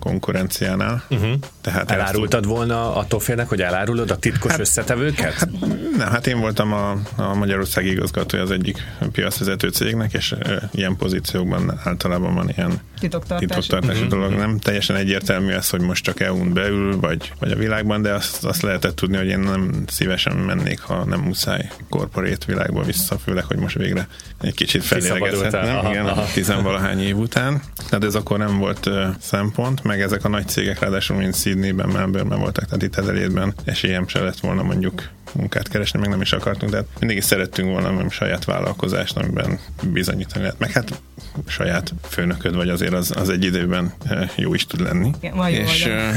konkurenciánál. 0.00 1.02
Uh-huh. 1.10 1.32
Tehát 1.60 1.90
Elárultad 1.90 2.44
ezt... 2.44 2.52
volna 2.52 2.94
attól 2.94 3.20
félnek, 3.20 3.48
hogy 3.48 3.60
elárulod 3.60 4.10
a 4.10 4.16
titkos 4.16 4.50
hát, 4.50 4.60
összetevőket? 4.60 5.32
Hát, 5.32 5.50
nem, 5.96 6.08
hát 6.08 6.26
én 6.26 6.40
voltam 6.40 6.72
a, 6.72 6.90
a 7.16 7.34
Magyarország 7.34 7.86
igazgatója 7.86 8.42
az 8.42 8.50
egyik 8.50 8.86
piacvezető 9.12 9.68
cégnek, 9.68 10.12
és 10.12 10.32
e, 10.32 10.68
ilyen 10.72 10.96
pozíciókban 10.96 11.80
általában 11.84 12.34
van 12.34 12.50
ilyen 12.56 12.80
titoktartási, 12.98 13.46
titoktartási 13.46 14.02
uh-huh. 14.02 14.18
dolog. 14.18 14.32
Nem 14.32 14.58
teljesen 14.58 14.96
egyértelmű 14.96 15.52
ez, 15.52 15.70
hogy 15.70 15.80
most 15.80 16.04
csak 16.04 16.20
EU-n 16.20 16.52
belül, 16.52 17.00
vagy, 17.00 17.32
vagy 17.38 17.50
a 17.50 17.56
világban, 17.56 18.02
de 18.02 18.12
azt, 18.12 18.44
azt 18.44 18.62
lehetett 18.62 18.96
tudni, 18.96 19.16
hogy 19.16 19.26
én 19.26 19.38
nem 19.38 19.84
szívesen 19.86 20.36
mennék, 20.36 20.80
ha 20.80 21.04
nem 21.04 21.20
muszáj 21.20 21.70
korporét 21.88 22.44
világba 22.44 22.82
vissza, 22.82 23.18
főleg, 23.18 23.44
hogy 23.44 23.58
most 23.58 23.76
végre 23.76 24.08
egy 24.40 24.54
kicsit 24.54 24.84
felélegezhetnem. 24.84 25.86
Igen, 25.86 26.06
aha. 26.06 26.24
tizenvalahány 26.32 27.00
év 27.00 27.16
után. 27.16 27.62
Tehát 27.88 28.04
ez 28.04 28.14
akkor 28.14 28.38
nem 28.38 28.58
volt 28.58 28.86
uh, 28.86 28.94
szempont, 29.20 29.84
meg 29.90 30.00
ezek 30.00 30.24
a 30.24 30.28
nagy 30.28 30.48
cégek, 30.48 30.78
ráadásul 30.78 31.16
mint 31.16 31.36
Sydneyben, 31.36 31.88
Melbourneben 31.88 32.38
voltak, 32.38 32.64
tehát 32.64 32.82
itt 32.82 32.96
ezerétben 32.96 33.54
esélyem 33.64 34.08
se 34.08 34.20
lett 34.20 34.38
volna 34.38 34.62
mondjuk 34.62 35.08
munkát 35.32 35.68
keresni, 35.68 35.98
meg 35.98 36.08
nem 36.08 36.20
is 36.20 36.32
akartunk, 36.32 36.72
de 36.72 36.84
mindig 36.98 37.16
is 37.16 37.24
szerettünk 37.24 37.68
volna 37.68 37.90
nem 37.90 38.10
saját 38.10 38.44
vállalkozást, 38.44 39.16
amiben 39.16 39.58
bizonyítani 39.82 40.42
lehet. 40.42 40.58
Meg 40.58 40.70
hát 40.70 41.02
saját 41.46 41.94
főnököd 42.08 42.54
vagy 42.54 42.68
azért 42.68 42.92
az, 42.92 43.12
az 43.16 43.28
egy 43.28 43.44
időben 43.44 43.92
eh, 44.08 44.30
jó 44.36 44.54
is 44.54 44.66
tud 44.66 44.80
lenni. 44.80 45.10
Igen, 45.20 45.48
és 45.48 45.86
uh, 45.86 46.14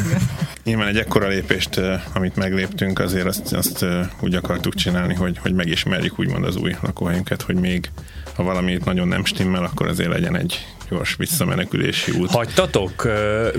nyilván 0.63 0.87
egy 0.87 0.97
ekkora 0.97 1.27
lépést, 1.27 1.77
uh, 1.77 1.93
amit 2.13 2.35
megléptünk, 2.35 2.99
azért 2.99 3.25
azt, 3.25 3.53
azt 3.53 3.81
uh, 3.81 4.05
úgy 4.19 4.35
akartuk 4.35 4.75
csinálni, 4.75 5.13
hogy, 5.13 5.37
hogy 5.37 5.53
megismerjük 5.53 6.19
úgymond 6.19 6.45
az 6.45 6.55
új 6.55 6.75
lakóhelyünket, 6.81 7.41
hogy 7.41 7.55
még 7.55 7.91
ha 8.35 8.43
valami 8.43 8.77
nagyon 8.85 9.07
nem 9.07 9.25
stimmel, 9.25 9.63
akkor 9.63 9.87
azért 9.87 10.09
legyen 10.09 10.35
egy 10.35 10.65
gyors 10.93 11.15
visszamenekülési 11.15 12.11
út. 12.11 12.31
Hagytatok 12.31 13.07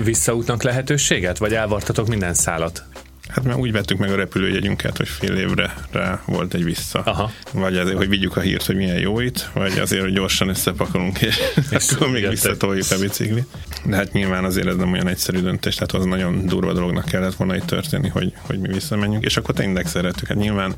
visszaútnak 0.03 0.63
lehetőséget, 0.63 1.37
vagy 1.37 1.53
elvartatok 1.53 2.07
minden 2.07 2.33
szálat? 2.33 2.83
Hát 3.27 3.43
mert 3.43 3.57
úgy 3.57 3.71
vettük 3.71 3.97
meg 3.97 4.11
a 4.11 4.15
repülőjegyünket, 4.15 4.97
hogy 4.97 5.07
fél 5.07 5.35
évre 5.35 5.73
rá 5.91 6.21
volt 6.25 6.53
egy 6.53 6.63
vissza. 6.63 6.99
Aha. 6.99 7.31
Vagy 7.53 7.77
azért, 7.77 7.97
hogy 7.97 8.09
vigyük 8.09 8.37
a 8.37 8.39
hírt, 8.39 8.65
hogy 8.65 8.75
milyen 8.75 8.99
jó 8.99 9.19
itt, 9.19 9.49
vagy 9.53 9.79
azért, 9.79 10.01
hogy 10.01 10.13
gyorsan 10.13 10.49
összepakolunk, 10.49 11.21
és, 11.21 11.37
és 11.69 11.89
akkor 11.91 12.09
még 12.09 12.29
visszatoljuk 12.29 12.91
a 12.91 12.99
biciklit. 12.99 13.45
De 13.85 13.95
hát 13.95 14.11
nyilván 14.11 14.43
azért 14.43 14.67
ez 14.67 14.75
nem 14.75 14.91
olyan 14.91 15.07
egyszerű 15.07 15.39
döntés, 15.39 15.75
tehát 15.75 15.91
az 15.91 16.05
nagyon 16.05 16.45
durva 16.45 16.73
dolognak 16.73 17.05
kellett 17.05 17.35
volna 17.35 17.55
itt 17.55 17.65
történni, 17.65 18.09
hogy, 18.09 18.33
hogy 18.41 18.59
mi 18.59 18.67
visszamenjünk, 18.67 19.23
és 19.23 19.37
akkor 19.37 19.55
tényleg 19.55 19.87
szerettük. 19.87 20.27
Hát 20.27 20.37
nyilván 20.37 20.75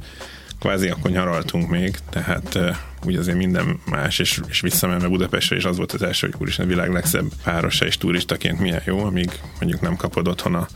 kvázi 0.60 0.90
akkor 0.90 1.12
nyaraltunk 1.12 1.70
még, 1.70 1.98
tehát 2.10 2.60
úgy 3.06 3.16
azért 3.16 3.38
minden 3.38 3.80
más, 3.86 4.20
és, 4.20 4.42
és 4.48 4.62
visszamenve 4.62 5.08
Budapestre, 5.08 5.56
és 5.56 5.66
az 5.66 5.78
volt 5.78 5.92
az 5.92 6.02
első, 6.02 6.28
hogy 6.28 6.42
úristen, 6.42 6.66
a 6.66 6.70
világ 6.70 6.92
legszebb 6.92 7.32
városa, 7.44 7.86
és 7.86 7.98
turistaként 7.98 8.60
milyen 8.60 8.82
jó, 8.86 9.04
amíg 9.04 9.32
mondjuk 9.60 9.82
nem 9.82 9.96
kapod 9.96 10.28
otthon 10.28 10.56
a, 10.56 10.68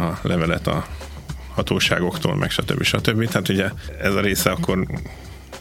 a 0.00 0.18
levelet 0.22 0.66
a 0.66 0.86
hatóságoktól, 1.54 2.36
meg 2.36 2.50
stb. 2.50 2.82
stb. 2.82 3.28
Tehát 3.28 3.48
ugye 3.48 3.70
ez 4.00 4.14
a 4.14 4.20
része 4.20 4.50
akkor 4.50 4.86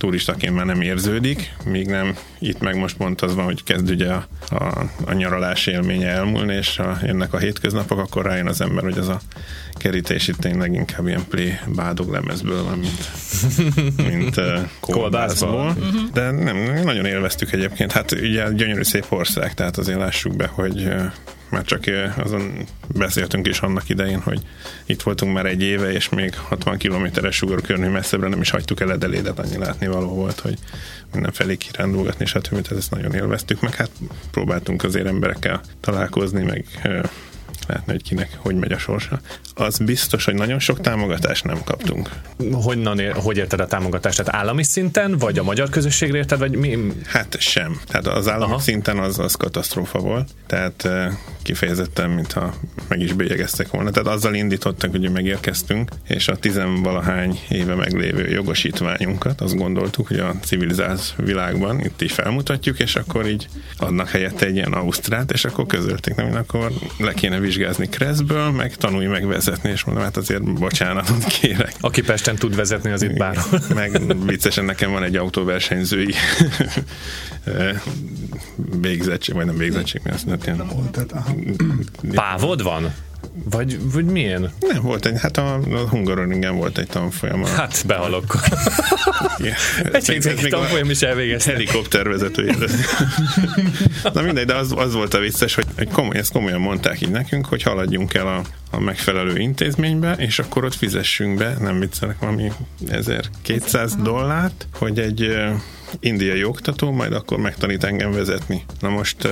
turistaként 0.02 0.56
már 0.56 0.66
nem 0.66 0.82
érződik, 0.82 1.54
míg 1.66 1.88
nem 1.88 2.16
itt 2.40 2.60
meg 2.60 2.78
most 2.78 2.98
pont 2.98 3.22
az 3.22 3.36
van, 3.36 3.46
hogy 3.46 3.64
kezd 3.64 3.90
ugye 3.90 4.12
a, 4.12 4.28
a, 4.50 4.90
a 5.06 5.14
nyaralás 5.14 5.68
élménye 5.68 6.08
elmúlni, 6.08 6.56
és 6.56 6.80
a, 6.80 6.98
jönnek 7.04 7.34
a 7.34 7.38
hétköznapok, 7.38 8.00
akkor 8.00 8.26
rájön 8.26 8.48
az 8.48 8.62
ember, 8.62 8.84
hogy 8.84 8.98
az 8.98 9.08
a 9.08 9.22
kerítés 9.74 10.28
itt 10.28 10.38
tényleg 10.38 10.74
inkább 10.74 11.08
ilyen 11.08 11.26
play 11.30 11.60
bádog 11.76 12.12
lemezből 12.12 12.64
van, 12.64 12.78
mint, 12.78 13.12
mint 14.14 14.38
uh, 14.38 14.60
kolbászból. 14.80 15.68
Uh-huh. 15.68 16.10
De 16.14 16.32
nem, 16.32 16.58
nagyon 16.84 17.06
élveztük 17.06 17.52
egyébként. 17.52 17.92
Hát 17.92 18.12
ugye 18.12 18.52
gyönyörű 18.52 18.84
szép 18.84 19.06
ország, 19.10 19.54
tehát 19.54 19.78
azért 19.78 20.00
lássuk 20.00 20.36
be, 20.36 20.48
hogy 20.48 20.88
már 21.52 21.64
csak 21.64 21.84
azon 22.18 22.66
beszéltünk 22.88 23.48
is 23.48 23.60
annak 23.60 23.90
idején, 23.90 24.22
hogy 24.22 24.42
itt 24.86 25.02
voltunk 25.02 25.34
már 25.34 25.46
egy 25.46 25.62
éve, 25.62 25.92
és 25.92 26.10
még 26.10 26.36
60 26.36 26.78
kilométeres 26.78 27.36
sugárkörnyi 27.36 27.88
messzebbre 27.88 28.28
nem 28.28 28.42
is 28.42 28.50
hagytuk 28.50 28.80
el 28.80 28.92
Edelédet, 28.92 29.40
annyi 29.40 29.58
látni 29.58 29.88
való 29.88 30.08
volt, 30.08 30.40
hogy 30.40 30.58
mindenfelé 31.14 31.56
kirándulgatni, 31.56 32.26
stb. 32.26 32.50
Tehát 32.50 32.72
ezt 32.72 32.92
nagyon 32.92 33.14
élveztük, 33.14 33.62
meg 33.62 33.76
hát 33.76 33.90
próbáltunk 34.32 34.84
azért 34.84 35.08
emberekkel 35.08 35.62
találkozni, 35.80 36.44
meg 36.44 36.66
lehetne, 37.68 37.92
hogy 37.92 38.04
kinek 38.04 38.38
hogy 38.38 38.56
megy 38.56 38.72
a 38.72 38.78
sorsa. 38.78 39.20
Az 39.54 39.78
biztos, 39.78 40.26
hogy 40.26 40.34
nagyon 40.34 40.60
sok 40.60 40.82
támogatást 40.82 41.44
nem 41.44 41.64
kaptunk. 41.64 42.10
Honnan 42.52 43.00
ér, 43.00 43.14
hogy 43.14 43.38
érted 43.38 43.60
a 43.60 43.68
támogatást? 43.68 44.24
Tehát 44.24 44.42
állami 44.42 44.64
szinten, 44.64 45.18
vagy 45.18 45.40
a 45.40 45.44
magyar 45.44 45.70
közösségre 45.70 46.18
érted, 46.18 46.40
vagy 46.40 46.56
mi? 46.56 46.78
Hát 47.06 47.40
sem. 47.40 47.80
Tehát 47.88 48.08
az 48.08 48.28
állami 48.30 48.52
Aha. 48.52 48.62
szinten 48.62 48.98
az, 48.98 49.20
az 49.20 49.36
katasztrófa 49.36 50.00
volt. 50.00 50.30
Tehát 50.48 50.90
kifejezetten, 51.42 52.10
mintha 52.10 52.54
meg 52.88 53.00
is 53.00 53.14
bélyegeztek 53.14 53.70
volna. 53.70 53.90
Tehát 53.90 54.10
azzal 54.10 54.34
indítottak, 54.34 54.92
hogy 54.92 55.12
megérkeztünk, 55.12 55.92
és 56.08 56.28
a 56.28 56.36
tizenvalahány 56.36 57.40
éve 57.50 57.76
meglévő 57.76 58.30
jogosítványunkat, 58.30 59.42
azt 59.42 59.56
gondoltuk, 59.56 60.08
hogy 60.08 60.20
a 60.20 60.36
civilizált 60.44 61.14
világban 61.18 61.80
itt 61.80 62.02
is 62.02 62.12
felmutatjuk, 62.12 62.80
és 62.80 62.96
akkor 62.96 63.28
így 63.28 63.48
adnak 63.78 64.10
helyette 64.10 64.46
egy 64.46 64.56
ilyen 64.56 64.74
ausztrát, 64.74 65.32
és 65.32 65.46
akkor 65.46 65.66
közölték, 65.66 66.16
nem, 66.16 66.36
akkor 66.36 66.72
le 66.98 67.14
kéne 67.14 67.40
vizsgázni 67.56 67.90
Kreszből, 67.90 68.52
meg 68.52 68.76
tanulj 68.76 69.06
meg 69.06 69.28
vezetni, 69.28 69.70
és 69.70 69.84
mondom, 69.84 70.04
hát 70.04 70.18
azért 70.18 70.54
bocsánatot 70.54 71.24
kérek. 71.24 71.74
Aki 71.80 72.02
Pesten 72.02 72.36
tud 72.36 72.56
vezetni, 72.56 72.92
az 72.92 73.02
itt 73.02 73.18
bárhol. 73.18 73.60
Meg 73.74 74.02
viccesen 74.26 74.66
nekem 74.66 74.92
van 74.92 75.04
egy 75.04 75.16
autóversenyzői 75.16 76.14
végzettség, 78.82 79.36
vagy 79.36 79.46
nem 79.46 79.58
végzettség, 79.58 80.02
mi 80.04 80.12
azt 80.12 80.26
nem 80.26 80.40
Pávod 82.12 82.64
van? 82.64 82.94
Vagy, 83.50 83.92
vagy 83.92 84.06
milyen? 84.06 84.52
Nem, 84.60 84.82
volt 84.82 85.06
egy, 85.06 85.20
hát 85.20 85.38
a, 85.38 85.54
a 85.54 85.88
Hungaroringen 85.90 86.56
volt 86.56 86.78
egy 86.78 86.88
tanfolyam. 86.88 87.44
Hát 87.44 87.84
behalok. 87.88 88.36
egy 89.92 90.28
egy 90.28 90.48
tanfolyam 90.50 90.90
is 90.90 91.02
elvégezte. 91.02 91.52
Helikoptervezető. 91.52 92.52
Na 94.14 94.22
mindegy, 94.22 94.46
de 94.46 94.56
az, 94.56 94.74
az 94.76 94.94
volt 94.94 95.14
a 95.14 95.20
vicces, 95.20 95.56
hogy, 95.56 95.66
hogy 95.78 95.90
komoly, 95.90 96.18
ezt 96.18 96.32
komolyan 96.32 96.60
mondták 96.60 97.02
így 97.02 97.12
nekünk, 97.12 97.46
hogy 97.46 97.62
haladjunk 97.62 98.14
el 98.14 98.28
a, 98.28 98.42
a 98.72 98.80
megfelelő 98.80 99.40
intézménybe, 99.40 100.14
és 100.14 100.40
akkor 100.40 100.66
ott 100.66 100.76
fizessünk 100.76 101.38
be, 101.38 101.56
nem 101.60 101.80
viccelek, 101.80 102.20
valami 102.20 102.52
1200 102.90 103.96
dollárt, 103.96 104.68
hogy 104.74 105.00
egy 105.00 105.36
indiai 106.00 106.44
oktató, 106.44 106.92
majd 106.92 107.14
akkor 107.14 107.38
megtanít 107.38 107.84
engem 107.84 108.12
vezetni. 108.12 108.64
Na 108.80 108.90
most 108.90 109.28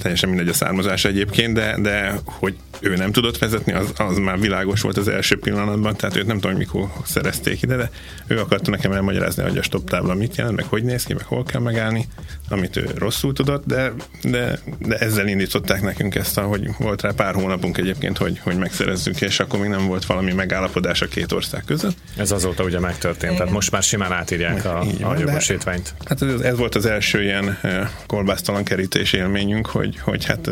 teljesen 0.00 0.28
mindegy 0.28 0.48
a 0.48 0.52
származás 0.52 1.04
egyébként, 1.04 1.54
de, 1.54 1.76
de 1.80 2.20
hogy 2.24 2.54
ő 2.80 2.96
nem 2.96 3.12
tudott 3.12 3.38
vezetni, 3.38 3.72
az, 3.72 3.92
az 3.96 4.18
már 4.18 4.40
világos 4.40 4.80
volt 4.80 4.96
az 4.96 5.08
első 5.08 5.38
pillanatban, 5.38 5.96
tehát 5.96 6.16
őt 6.16 6.26
nem 6.26 6.40
tudom, 6.40 6.56
mikor 6.56 6.88
szerezték 7.04 7.62
ide, 7.62 7.76
de 7.76 7.90
ő 8.26 8.38
akarta 8.38 8.70
nekem 8.70 8.92
elmagyarázni, 8.92 9.42
hogy 9.42 9.58
a 9.58 9.62
stop 9.62 9.90
tábla 9.90 10.14
mit 10.14 10.36
jelent, 10.36 10.56
meg 10.56 10.64
hogy 10.64 10.82
néz 10.82 11.04
ki, 11.04 11.14
meg 11.14 11.24
hol 11.24 11.44
kell 11.44 11.60
megállni, 11.60 12.08
amit 12.48 12.76
ő 12.76 12.88
rosszul 12.94 13.32
tudott, 13.32 13.66
de, 13.66 13.92
de, 14.22 14.58
de 14.78 14.96
ezzel 14.96 15.26
indították 15.26 15.82
nekünk 15.82 16.14
ezt, 16.14 16.38
hogy 16.38 16.70
volt 16.78 17.02
rá 17.02 17.10
pár 17.10 17.34
hónapunk 17.34 17.78
egyébként, 17.78 18.18
hogy, 18.18 18.38
hogy 18.42 18.56
megszerezzük, 18.56 19.20
és 19.20 19.40
akkor 19.40 19.60
még 19.60 19.68
nem 19.68 19.86
volt 19.86 20.04
valami 20.04 20.32
megállapodás 20.32 21.02
a 21.02 21.06
két 21.06 21.32
ország 21.32 21.62
között. 21.66 21.96
Ez 22.16 22.30
azóta 22.30 22.64
ugye 22.64 22.80
megtörtént, 22.80 23.36
tehát 23.36 23.52
most 23.52 23.70
már 23.70 23.82
simán 23.82 24.12
átírják 24.12 24.64
a, 24.64 24.84
van, 25.00 25.12
a 25.12 25.18
jogosítványt. 25.18 25.94
Hát 26.04 26.22
ez, 26.22 26.40
ez 26.40 26.56
volt 26.56 26.74
az 26.74 26.86
első 26.86 27.22
ilyen 27.22 27.58
kolbásztalan 28.06 28.64
kerítés 28.64 29.12
élményünk, 29.12 29.66
hogy, 29.66 29.89
hogy 29.98 30.24
hát 30.24 30.50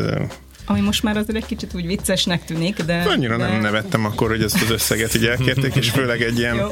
ami 0.69 0.79
most 0.79 1.03
már 1.03 1.17
azért 1.17 1.37
egy 1.37 1.45
kicsit 1.45 1.73
úgy 1.73 1.85
viccesnek 1.85 2.45
tűnik, 2.45 2.81
de... 2.81 3.03
Annyira 3.07 3.37
de... 3.37 3.47
nem 3.47 3.61
nevettem 3.61 4.05
akkor, 4.05 4.29
hogy 4.29 4.43
ezt 4.43 4.61
az 4.61 4.69
összeget 4.69 5.15
így 5.15 5.25
elkérték, 5.25 5.75
és 5.75 5.89
főleg 5.89 6.21
egy 6.21 6.37
ilyen, 6.37 6.55
Jó, 6.55 6.67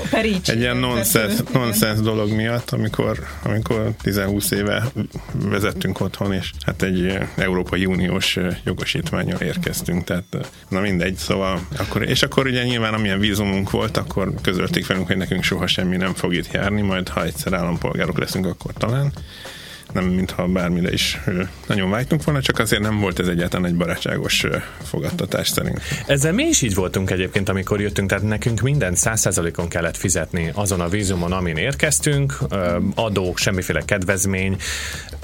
egy 0.46 0.60
ilyen 0.60 0.78
nonsens, 0.78 1.34
nonsens 1.54 2.00
dolog 2.00 2.32
miatt, 2.32 2.70
amikor, 2.70 3.20
amikor 3.44 3.92
10-20 4.04 4.52
éve 4.52 4.92
vezettünk 5.32 6.00
otthon, 6.00 6.34
és 6.34 6.52
hát 6.66 6.82
egy 6.82 7.18
Európai 7.36 7.86
Uniós 7.86 8.38
jogosítványra 8.64 9.46
érkeztünk, 9.46 10.04
tehát 10.04 10.50
na 10.68 10.80
mindegy, 10.80 11.16
szóval 11.16 11.68
akkor, 11.78 12.04
és 12.04 12.24
akkor 12.24 12.46
ugye 12.46 12.64
nyilván 12.64 12.94
amilyen 12.94 13.20
vízumunk 13.20 13.72
volt, 13.72 13.98
akkor 13.98 14.34
közölték 14.42 14.88
velünk, 14.88 15.08
hogy 15.08 15.18
nekünk 15.18 15.44
soha 15.44 15.68
semmi 15.68 15.96
nem 15.98 16.14
fog 16.14 16.34
itt 16.34 16.52
járni, 16.52 16.82
majd 16.82 17.10
ha 17.10 17.24
egyszer 17.24 17.54
állampolgárok 17.54 18.20
leszünk, 18.20 18.46
akkor 18.46 18.74
talán 18.74 19.14
nem 19.94 20.06
mintha 20.06 20.48
bármire 20.48 20.92
is 20.92 21.20
nagyon 21.68 21.90
vágytunk 21.90 22.24
volna, 22.24 22.42
csak 22.42 22.60
azért 22.60 22.82
nem 22.82 23.00
volt 23.00 23.20
ez 23.20 23.28
egyáltalán 23.28 23.66
egy 23.66 23.76
barátságos 23.76 24.46
fogadtatás 24.84 25.48
szerint. 25.48 25.82
Ezzel 26.06 26.34
mi 26.34 26.44
is 26.44 26.62
így 26.62 26.76
voltunk 26.76 27.10
egyébként, 27.10 27.50
amikor 27.50 27.82
jöttünk, 27.82 28.10
tehát 28.10 28.24
nekünk 28.24 28.62
minden 28.62 28.96
százszázalékon 28.96 29.68
kellett 29.68 29.98
fizetni 29.98 30.52
azon 30.54 30.82
a 30.82 30.88
vízumon, 30.88 31.32
amin 31.32 31.56
érkeztünk, 31.56 32.38
adók, 32.96 33.38
semmiféle 33.38 33.82
kedvezmény, 33.86 34.58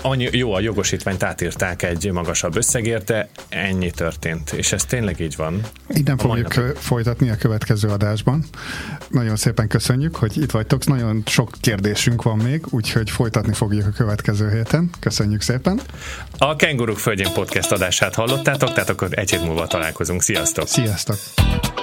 annyi, 0.01 0.29
jó, 0.31 0.53
a 0.53 0.59
jogosítványt 0.59 1.23
átírták 1.23 1.83
egy 1.83 2.11
magasabb 2.11 2.55
összegérte, 2.55 3.29
ennyi 3.49 3.91
történt, 3.91 4.51
és 4.51 4.71
ez 4.71 4.85
tényleg 4.85 5.19
így 5.19 5.35
van. 5.35 5.61
Innen 5.89 6.17
fogjuk 6.17 6.55
napig. 6.55 6.75
folytatni 6.75 7.29
a 7.29 7.35
következő 7.35 7.87
adásban. 7.87 8.43
Nagyon 9.09 9.35
szépen 9.35 9.67
köszönjük, 9.67 10.15
hogy 10.15 10.41
itt 10.41 10.51
vagytok, 10.51 10.85
nagyon 10.85 11.23
sok 11.25 11.49
kérdésünk 11.59 12.23
van 12.23 12.37
még, 12.37 12.65
úgyhogy 12.69 13.09
folytatni 13.09 13.53
fogjuk 13.53 13.85
a 13.85 13.89
következő 13.89 14.49
héten. 14.53 14.89
Köszönjük 14.99 15.41
szépen. 15.41 15.81
A 16.37 16.55
Kenguruk 16.55 16.97
Földjén 16.97 17.33
podcast 17.33 17.71
adását 17.71 18.15
hallottátok, 18.15 18.73
tehát 18.73 18.89
akkor 18.89 19.07
egy 19.11 19.31
hét 19.31 19.43
múlva 19.43 19.67
találkozunk. 19.67 20.21
Sziasztok! 20.21 20.67
Sziasztok! 20.67 21.82